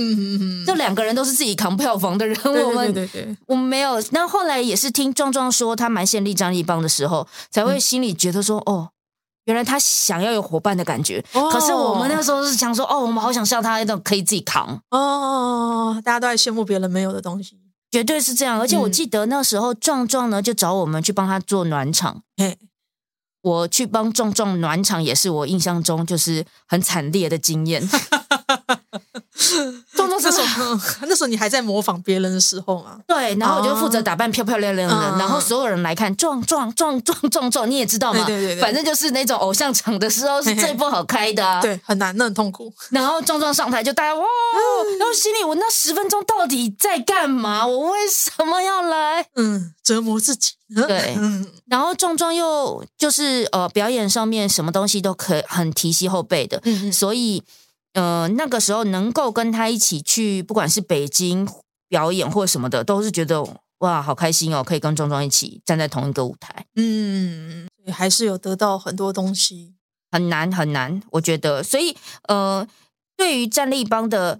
[0.66, 4.02] 这两个人都是自己扛票房的人，我们对对对，我们没有。
[4.10, 8.88] 那后来也是听壮壮说他蛮羡立张立帮的时候，才会心里觉得说，哦，
[9.44, 11.24] 原来他想要有伙伴的感觉。
[11.32, 14.80] 可是我们那时候是想说，哦，我们好想像他那种可以自己扛。
[14.90, 17.56] 哦，大家都在羡慕别人没有的东西，
[17.92, 18.58] 绝对是这样。
[18.58, 22.22] 而且我记得那时候壮壮呢就找我们去帮他做暖场。
[23.44, 27.86] 我去帮壮壮暖场，也是我印象中就是很惨烈的经验。
[29.92, 32.98] 壮壮那时候， 那时候你还在模仿别人的时候嘛？
[33.06, 38.24] 对，然后我就负责打扮漂漂亮亮的，哦、然后所有人来看，壮壮壮壮壮壮，你也知道吗？
[38.24, 42.72] 对对对，对，反正就是那种偶像场的时候是最不好开的，啊， 对，很难，那很痛苦。
[42.90, 44.24] 然后壮壮上台就大家哇，
[44.98, 47.66] 然后心里我那十分钟到底在干嘛？
[47.66, 49.26] 我为什么要来？
[49.34, 50.52] 嗯，折磨自己。
[50.88, 57.42] 对，嗯，然后壮壮又就是呃，表演上面什么东西都可以很提携后辈的，所以
[57.94, 61.48] 呃，那个时候能够跟他一起去，不管是北京
[61.88, 63.42] 表演或什么的，都是觉得
[63.78, 69.74] 哇，好开心哦，可以跟壮壮一起站在同一个舞台，嗯，还是有得到很多东西，
[70.10, 71.96] 很难很难，我觉得，所以
[72.28, 72.66] 呃，
[73.16, 74.38] 对于战力帮的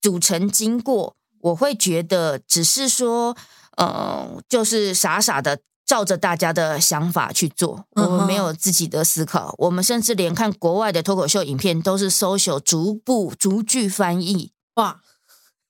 [0.00, 3.36] 组成经过，我会觉得只是说。
[3.76, 5.58] 呃，就是傻傻的
[5.90, 9.52] 照着大家的想法去做，我们没有自己的思考。
[9.58, 14.52] 我们甚至连看国外的脱口秀影片都是 social 逐步逐句翻译。
[14.74, 15.00] 哇，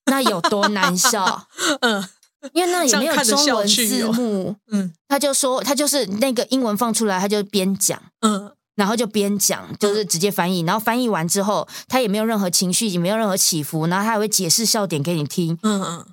[0.04, 1.46] 那有多难笑？
[1.80, 2.06] 嗯，
[2.52, 4.56] 因为那也没有中文字幕。
[4.70, 10.60] 嗯，他就说他就是那个英文放出来，他就边讲，嗯，然后就边讲，就是直接翻译。
[10.60, 15.58] 然后翻译完之后，他也没有任何情绪，也没有任何起伏，然后他还会解释笑点给你听。
[15.62, 16.06] 嗯嗯。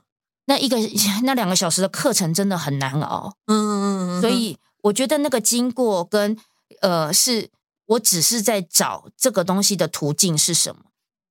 [0.47, 0.77] 那一个
[1.23, 6.37] 那两个小时的课程真的很难熬，嗯，所以我觉得那个经过跟
[6.81, 7.49] 呃，是
[7.85, 10.81] 我只是在找这个东西的途径是什么，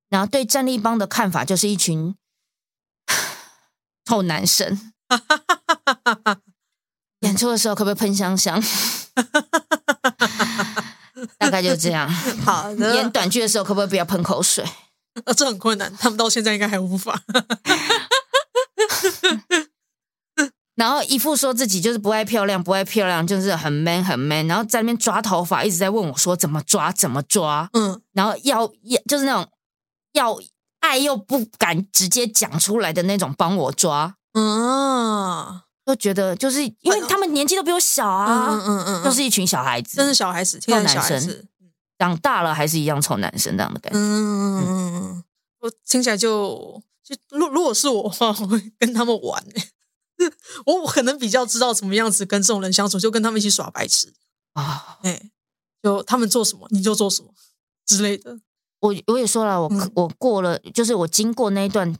[0.09, 2.15] 然后对战立帮的看法就是一群
[4.05, 4.91] 臭男生，
[7.21, 8.61] 演出的时候可不可以喷香香？
[11.39, 12.07] 大概就这样。
[12.45, 14.63] 好的，演短剧的时候可不可以不要喷口水？
[15.25, 17.19] 啊，这很困难，他们到现在应该还无法。
[20.77, 29.49] 然后一副说自己就是不爱漂亮，不爱漂亮，就是很 man 很 man，然后在那边抓头发，一直在问我说怎么抓怎么抓，嗯，然后要要就是那种
[30.13, 30.37] 要
[30.79, 41.47] 爱又不敢直接讲出来的那种帮我抓，嗯，都觉得就是因为他们年纪都比我小啊，嗯嗯嗯，都是一群小孩子，真是小孩子，臭男生，
[41.97, 44.63] 长大了还是一样臭男生这样的感觉，嗯。
[44.63, 45.23] 嗯，
[45.61, 46.81] 我听起来就。
[47.07, 49.41] 就如如果是我的话，我会跟他们玩。
[50.65, 54.13] 我可能比较知道怎么样子跟这种人相处，就跟他们一起耍白痴
[54.53, 54.97] 啊。
[55.03, 55.29] 哎，
[55.81, 57.29] 就他们做什么你就做什么
[57.85, 58.39] 之类的。
[58.79, 61.95] 我我也说了，我、嗯、我过了，就是我经过那一段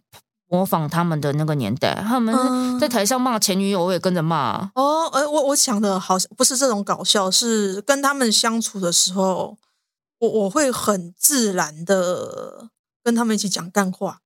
[0.47, 4.71] 模仿他们的那个年代，他们在台上骂前女友，我也跟着骂。
[4.75, 9.57] 哦，呃，我我想的好像不是这种搞笑，是跟他们相处的时候，
[10.19, 12.69] 我我会很自然的
[13.03, 14.21] 跟他们一起讲干话。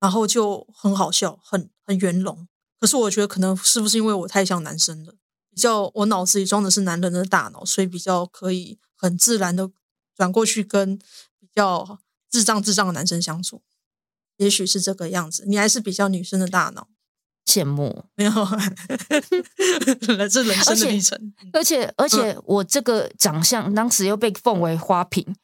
[0.00, 2.48] 然后就很好笑，很很圆融。
[2.80, 5.12] 可是我觉得可能是不是因为我太像男生了，
[5.50, 9.70] 比较我脑子里装的是男人的大脑，所以比较可以很自然的
[10.16, 10.96] 转过去跟
[11.38, 11.98] 比较
[12.30, 13.62] 智障智障的男生相处。
[14.38, 16.88] 也许是这个样子，你还是比较女生的大脑。
[17.46, 18.30] 羡慕没有，
[20.16, 21.34] 来自人生的历程。
[21.52, 25.34] 而且而且，而且我这个长相当时又被奉为花瓶。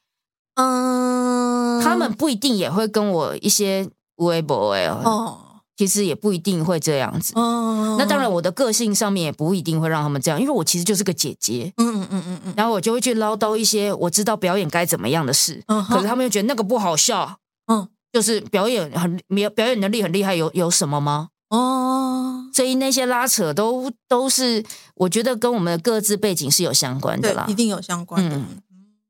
[0.55, 5.46] 嗯，他们不一定也会跟我一些微博哎哦。
[5.77, 7.33] 其实也不一定会这样子。
[7.35, 11.71] 哦，那当然，我的个性上面也不一定会让他们这样，因为我其实就是个姐姐。
[11.77, 12.53] 嗯嗯嗯嗯嗯。
[12.57, 15.63] 然后我就会去唠叨一些我知道表演该怎么样的事。
[15.67, 15.85] 嗯。
[15.85, 17.37] 可是他们又觉得那个不好笑。
[17.67, 17.87] 嗯。
[18.11, 21.29] 就是表演很没表演能力很厉害，有有什么吗？
[21.49, 22.49] 哦。
[22.51, 24.65] 所以那些拉扯都都是
[24.95, 27.45] 我觉得跟我们的各自背景是有相关的啦。
[27.47, 28.35] 一定有相关的。
[28.35, 28.45] 嗯。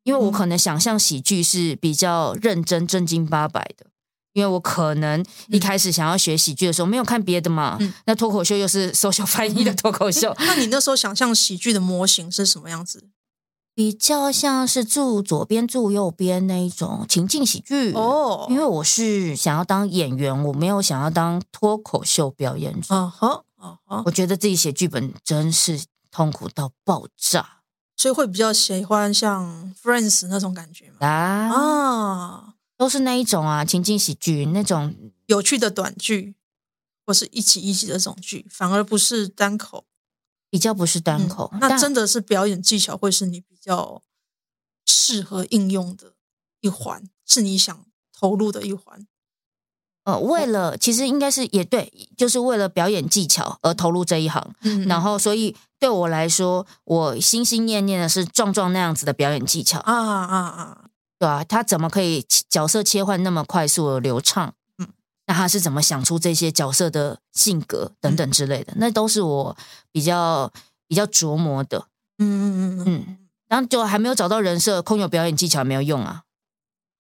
[0.03, 3.86] 因为我可能想象喜剧是比较认真、正经八百的。
[4.38, 7.76] 因为我可能一开始想要学喜剧的时候，没有看别的嘛。
[7.80, 10.32] 嗯、那脱口秀又是 social 翻译的脱口秀。
[10.38, 13.10] 那你那时候想象喜剧的模型是什么样子？
[13.74, 18.46] 比较像是住左边住右边那一种情境喜剧哦。
[18.48, 22.94] 因为我是想要当演员，我没有想要当脱口秀表演者。
[22.94, 25.82] 哦吼，哦吼，我觉得自己写剧本真是
[26.12, 27.62] 痛苦到爆炸，
[27.96, 31.08] 所以会比较喜欢像 Friends 那种感觉嘛。
[31.08, 31.50] 啊。
[31.50, 32.47] 哦
[32.78, 36.36] 都是那一种啊，情景喜剧那种有趣的短剧，
[37.06, 39.86] 或是一集一集的这种剧，反而不是单口，
[40.50, 41.50] 比较不是单口。
[41.54, 44.04] 嗯、那真的是表演技巧会是你比较
[44.86, 46.14] 适合应用的
[46.62, 49.08] 一环，是你想投入的一环。
[50.04, 54.56] 呃，为了其实应该是也对，就是为了表演技巧而投入这一行。
[54.62, 60.87] 嗯，然后所以对我来说，我心心念念的是壮壮那样子的表演技巧啊啊啊！
[61.18, 64.53] 啊对啊，他怎么可以角色切换那么快速而流畅？
[64.78, 64.88] 嗯，
[65.26, 68.74] 那他是怎么想出这些角色的性格等等之类的？
[68.74, 69.57] 嗯、那都是我
[69.91, 70.51] 比较
[70.88, 71.88] 比较琢磨的。
[72.20, 76.24] 嗯嗯嗯嗯，然后就还没有找到人设，空有表演技巧没有用啊。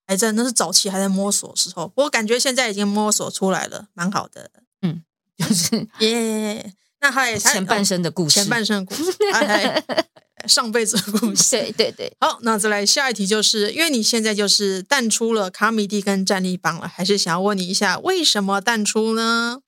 [0.07, 4.49] 还在那是早期还在摸索的时候，我感觉现在已经摸索出来了，蛮好的。
[4.81, 5.03] 嗯，
[5.37, 6.63] 就是耶。
[6.63, 9.11] Yeah, 那他也前半生的故事，前半生的故事。
[10.47, 12.13] 上辈子的故事，对对对。
[12.19, 19.59] 好，那再来下一题，就是因为你现在就是淡出了卡米蒂跟战立帮了，还是想要问你一下，为什么淡出呢？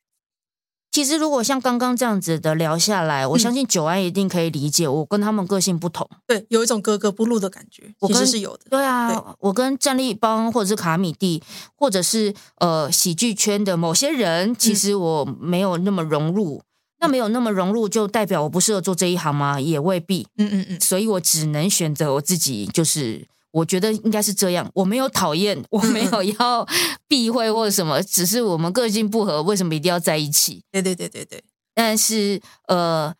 [0.92, 8.64] 其实如果像刚刚这样子的聊下来，我相信九安一定可以理解，我跟他们个性不同，嗯、对，有一种格格不入的感觉，我其实是有的。
[8.72, 11.44] 对啊，对我跟战立帮或者是卡米蒂，
[11.76, 16.58] 或者是呃喜剧圈的某些人，其实我没有那么融入。
[16.58, 16.69] 嗯
[17.00, 19.60] 那没有那么融入，就代表我不适合做这一行吗？
[19.60, 20.28] 也未必。
[20.38, 24.70] 嗯嗯嗯，所以我只能选择我自己，就是我觉得应该是这样。
[24.74, 26.68] 我没有讨厌，我没有要
[27.08, 30.62] 避讳或者什么，只是我们个性不合，为什么一定要在一起？
[30.72, 31.44] 对对对对对。
[31.74, 33.14] 但是呃，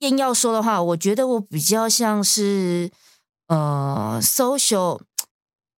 [0.00, 2.90] 硬要说的话，我觉得我比较像是
[3.46, 5.00] 呃，social。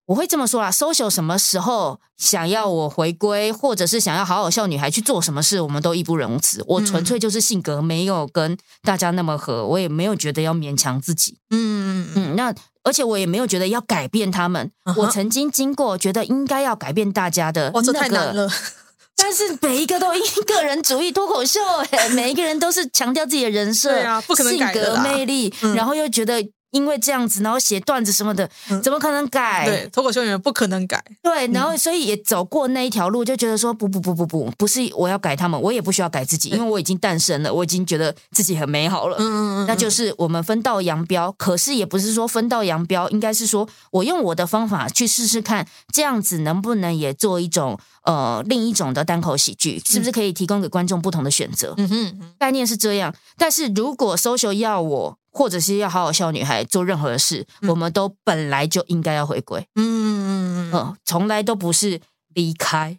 [0.07, 6.63] 我会这么说啦，social 什么时候想要我回归，或者是想要好好笑女孩去做什么事，我们都义不容辞。
[6.67, 11.39] 我纯粹就是性格没有跟大家那么合，我也没有觉得要勉强自己。
[11.49, 12.37] 嗯嗯嗯。
[12.37, 14.71] 那而且我也没有觉得要改变他们。
[14.85, 15.01] Uh huh.
[15.01, 18.51] 我曾经经过觉得应该要改变大家的那个，哇，这太难了。
[19.17, 21.61] 但是每一个都 因个人主义脱口秀，
[21.93, 26.47] 哎，每一个人都是强调自己的人设，对啊，不可能性格魅力，嗯、然后又觉得。
[26.75, 28.51] 因为这样子，然后写段子什么的，
[28.83, 29.64] 怎么可能改？
[29.64, 31.03] 对，脱口秀演员不可能改。
[31.22, 39.16] 对，然后所以也走过那一条路，就觉得说不不不不不，不是我要改他们，我也不需要改自己，因为我已经诞生了，我已经觉得自己很美好了。
[39.18, 41.33] 嗯嗯嗯，那就是我们分道扬镳。
[41.39, 51.75] 可是也不是说分道扬镳，应该是说我用我的方法去试试看，这样子能不能也做一种呃另一种的单口喜剧，是不是可以提供给观众不同的选择？
[51.77, 53.14] 嗯哼，概念是这样。
[53.39, 55.18] 但是如果 social 要我。
[55.35, 59.66] 或者是要好好笑女孩做任何的事，嗯、我们都本来就应该要回归。
[59.74, 62.01] 嗯嗯嗯嗯，从来都不是
[62.32, 62.99] 离开，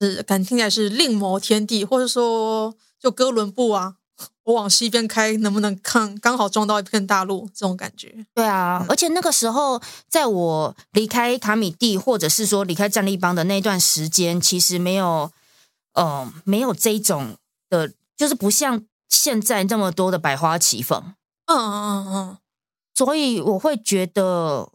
[0.00, 3.96] 是感听起来是另谋天地，或者说就哥伦布啊，
[4.44, 8.24] 我往西边开，能不能看刚好撞到一片大陆这种感觉？
[8.34, 15.30] 对啊，嗯、而且那个时候，在我离开卡米蒂，或者是说离开战立帮的那段时间，其实没有，
[15.92, 17.36] 呃，没有这种
[17.68, 21.14] 的，就是不像现在这么多的百花齐放。
[21.50, 22.38] 嗯嗯嗯嗯，
[22.94, 24.70] 所以我会觉得，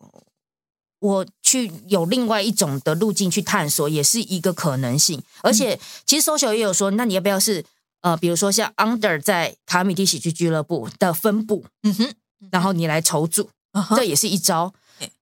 [1.00, 5.24] 我去有另外一种的路径去探索，也是一个可能性。
[5.42, 7.64] 而且，其实 social 也有说，那你要不要是
[8.02, 12.14] 呃，比如说像 Under 在卡米蒂喜剧俱乐部的分部，嗯哼，
[12.52, 13.50] 然后你来筹组，
[13.96, 14.74] 这也是一招。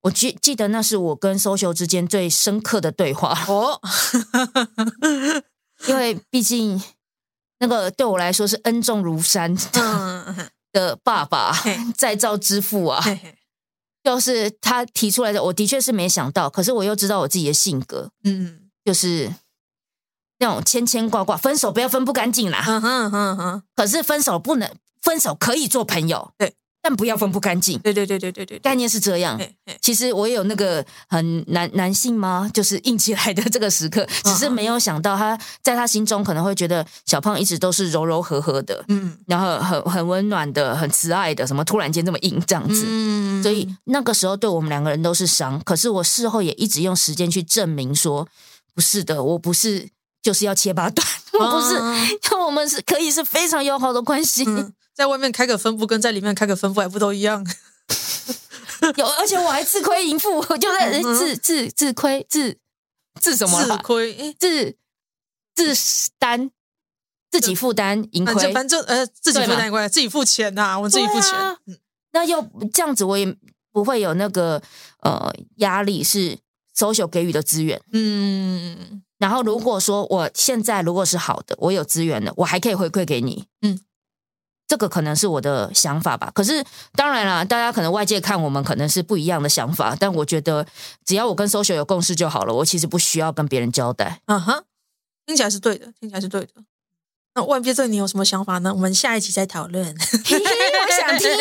[0.01, 3.37] 我记记得那是我跟 social 之间最深刻的对话。
[3.47, 3.79] 哦，
[5.87, 6.81] 因为毕竟
[7.59, 9.55] 那个对我来说是恩重如山。
[9.73, 11.55] 嗯的爸爸
[11.95, 13.01] 再造之父啊，
[14.03, 19.33] 就是他提出来的，我的确是没想到，可是我又知道我自己的性格，嗯，就是
[20.39, 24.69] 那种牵牵挂挂，分手不要分不干净啦，嗯哼哼哼，可是分手不能
[25.01, 26.53] 分手可以做朋友，对，
[26.83, 27.79] 但不要分不干净。
[27.79, 29.39] 对对对对对对，概念是这样。
[29.81, 32.51] 其实我也有那个很男男性吗？
[32.53, 42.83] 就是硬起来的这个时刻，只是没有想到他在他心中可能会觉得小胖一直都是柔柔和和的，嗯，然后很很温暖的、很慈爱的，什么突然间这么硬这样子。
[42.85, 45.57] 嗯，所以那个时候对我们两个人都是伤。
[45.61, 48.27] 可是我事后也一直用时间去证明说，
[48.75, 49.87] 不是的，我不是
[50.21, 51.07] 就是要切八段，
[51.39, 54.43] 我不是，我们是可以是非常友好的关系。
[54.45, 57.45] 嗯在外面开个分部，跟在里面开个分部还不都一样？
[58.97, 62.57] 有，而且我还自亏盈负，就在自自自亏自
[63.19, 63.63] 自什么？
[63.63, 64.75] 自亏自
[65.55, 65.73] 自
[66.19, 66.51] 担
[67.31, 71.31] 自己负担盈亏，反正呃自己负担盈亏，自己付钱呐，我自己付钱。
[72.11, 73.35] 那又这样子，我也
[73.71, 74.61] 不会有那个
[74.99, 76.37] 呃压力，是
[76.77, 77.81] social 给予的资源。
[77.91, 83.45] 嗯，然后如果说我现在如果是好的，我有资源了，我还可以回馈给你。
[83.61, 83.79] 嗯。
[84.67, 86.63] 这个可能是我的想法吧，可是
[86.95, 90.65] 当然啦，大家可能外界看我们可能是不一样的想法，但我觉得
[91.05, 94.21] 只要我跟 social 有共识就好了，我其实不需要跟别人交代。
[94.25, 94.63] 嗯哼，
[95.25, 96.49] 听起来是对的，听起来是对的。
[97.35, 98.73] 那外界对你有什么想法呢？
[98.73, 99.85] 我们下一集再讨论。
[99.87, 101.29] 我想听。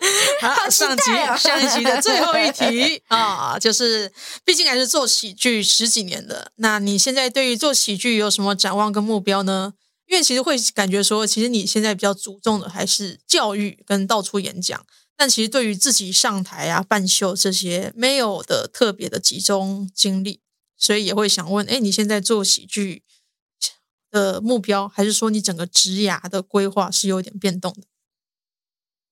[0.40, 4.10] 好，好、哦、上集上一集的最后一题啊、哦，就是
[4.44, 9.74] 毕竟还是做喜剧十几年的，那你现在对于做喜剧有什么展望跟目标呢？
[10.10, 14.84] 因为其实会感觉说，其实你现在比较注重的还是教育跟到处演讲，
[15.16, 20.40] 但其实对于自己上台啊、办秀这些没有的特别的集中精力，
[20.76, 23.04] 所以也会想问：哎，你现在做喜剧
[24.10, 27.82] 的目标，还是说你整个职涯的规划是有点变动的？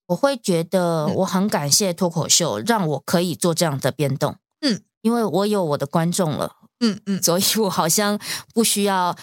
[0.06, 4.38] 我会觉得我很感谢脱口秀，让我可以做这样的变动。
[4.62, 6.56] 嗯，因为我有我的观众了。
[6.80, 8.18] 嗯嗯，所以我好像
[8.52, 9.16] 不需要。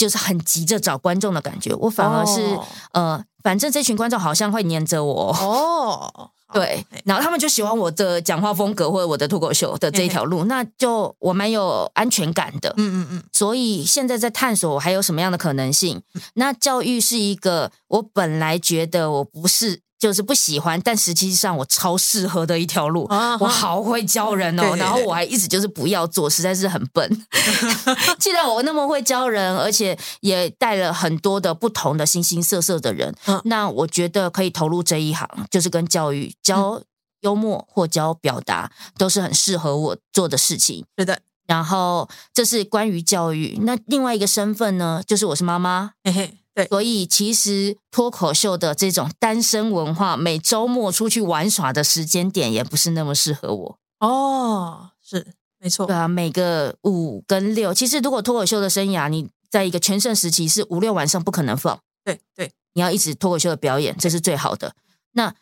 [0.00, 2.64] 就是很急着找观众的感觉，我反而是、oh.
[2.92, 6.28] 呃，反正这群观众好像会黏着我哦，oh.
[6.54, 16.02] 对，然后他们就喜欢我的讲话风格或者我的脱口秀的这一条路，那就我蛮有安全感的，嗯嗯嗯，所以现在在探索我还有什么样的可能性。
[16.34, 19.82] 那教育是一个我本来觉得我不是。
[20.00, 23.04] 就是不喜欢，但实际上我超适合的一条路。
[23.04, 27.26] 啊、我好会教人哦，对对对，然后我还一直就是不要做，实在是很笨。
[28.18, 36.82] 既然我那么会教人，而且也带了很多的不同的形形色色的人，嗯、那我觉得可以投入这一行，就是跟教育教
[37.20, 40.86] 幽默或教表达，都是很适合我做的事情。
[40.96, 43.58] 是的，然后这是关于教育。
[43.60, 45.92] 那另外一个身份呢，就是我是妈妈。
[46.02, 46.39] 嘿嘿。
[46.54, 53.78] 对，所以其实脱口秀的这种单身文化，每周末出去玩耍的时间点也不是那么适合我。
[54.00, 55.86] 哦，是没错。
[55.86, 61.80] 对啊，每个五跟六，其实如果脱口秀的生涯，你在一个全盛时期是五六晚上不可能放。
[62.04, 64.74] 对对，你要一直脱口秀的表演，这是最好的。
[65.12, 65.34] 那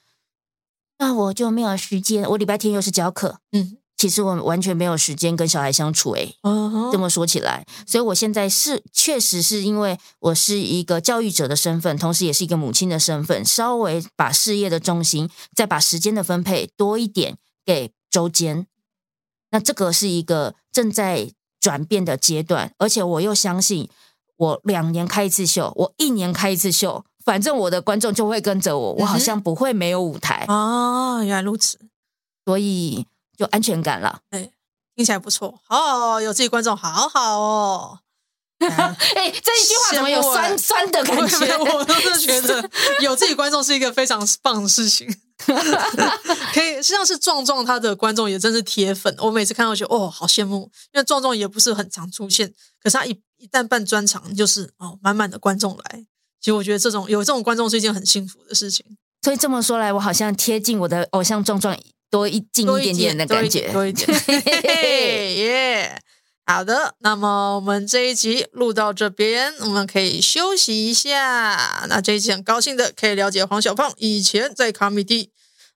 [0.98, 3.40] 那我就没有时间，我礼拜天又是教课。
[3.52, 3.78] 嗯。
[3.98, 6.36] 其实我完全没有时间跟小孩相处，诶，
[6.92, 18.68] 这么说起来，所以我现在是确实是因为我是一个教育者的身份，同时也是一个母亲的身份，稍微把事业的重心，再把时间的分配多一点给周间。
[19.50, 23.90] 那这个是一个正在转变的阶段，而且我又相信，
[24.36, 30.44] 我两年开一次秀，我一年开一次秀，反正我的观众就会跟着我，我好像不会没有舞台。
[30.46, 31.80] 哦，原来如此，
[32.44, 33.04] 所以。
[33.38, 34.50] 有安全感了，哎，
[34.94, 38.00] 听起来不错，哦，有自己观众，好好哦。
[38.60, 41.56] 哎， 这一句话怎么有酸酸的感觉？
[41.58, 42.68] 我都是觉得
[43.00, 45.06] 有自己观众是一个非常棒的事情。
[46.52, 56.04] 可以，实际上是壮壮他的观众也真是铁粉，我每次看到觉得哦，好羡慕，因为壮壮也不是很常出现，可是他一一旦办专场，就是哦，满满的观众来。
[56.40, 58.84] 其实我觉得这种有这种观众是一件很幸福的事情。
[59.22, 61.76] 所以这么说来，我好像贴近我的偶像壮壮。
[62.10, 66.02] 多一近一点点的感觉，多一点， 嘿嘿耶！
[66.46, 71.84] 好的，那么我们这一集录到这边，我们可以休息一下。
[71.88, 75.30] 那这一集很高兴的可以了解黄小胖以前在卡米地。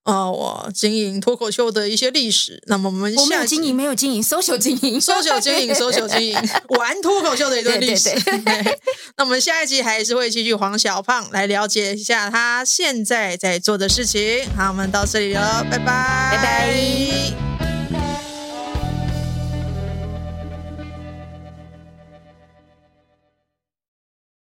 [0.05, 2.63] 啊，我经营脱口秀的一些历史。
[2.67, 6.37] 那么我们下我没有经营，没有经营，social 经营，social 经营，social 经营，
[6.77, 8.11] 玩脱口秀的一段历史。
[8.25, 8.79] 对对对
[9.17, 14.45] 那我们下一集还是会继续黄小胖来了解一下他现在在做的事情。
[14.57, 15.85] 好，我们到这里了，拜拜，
[16.33, 17.52] 拜拜。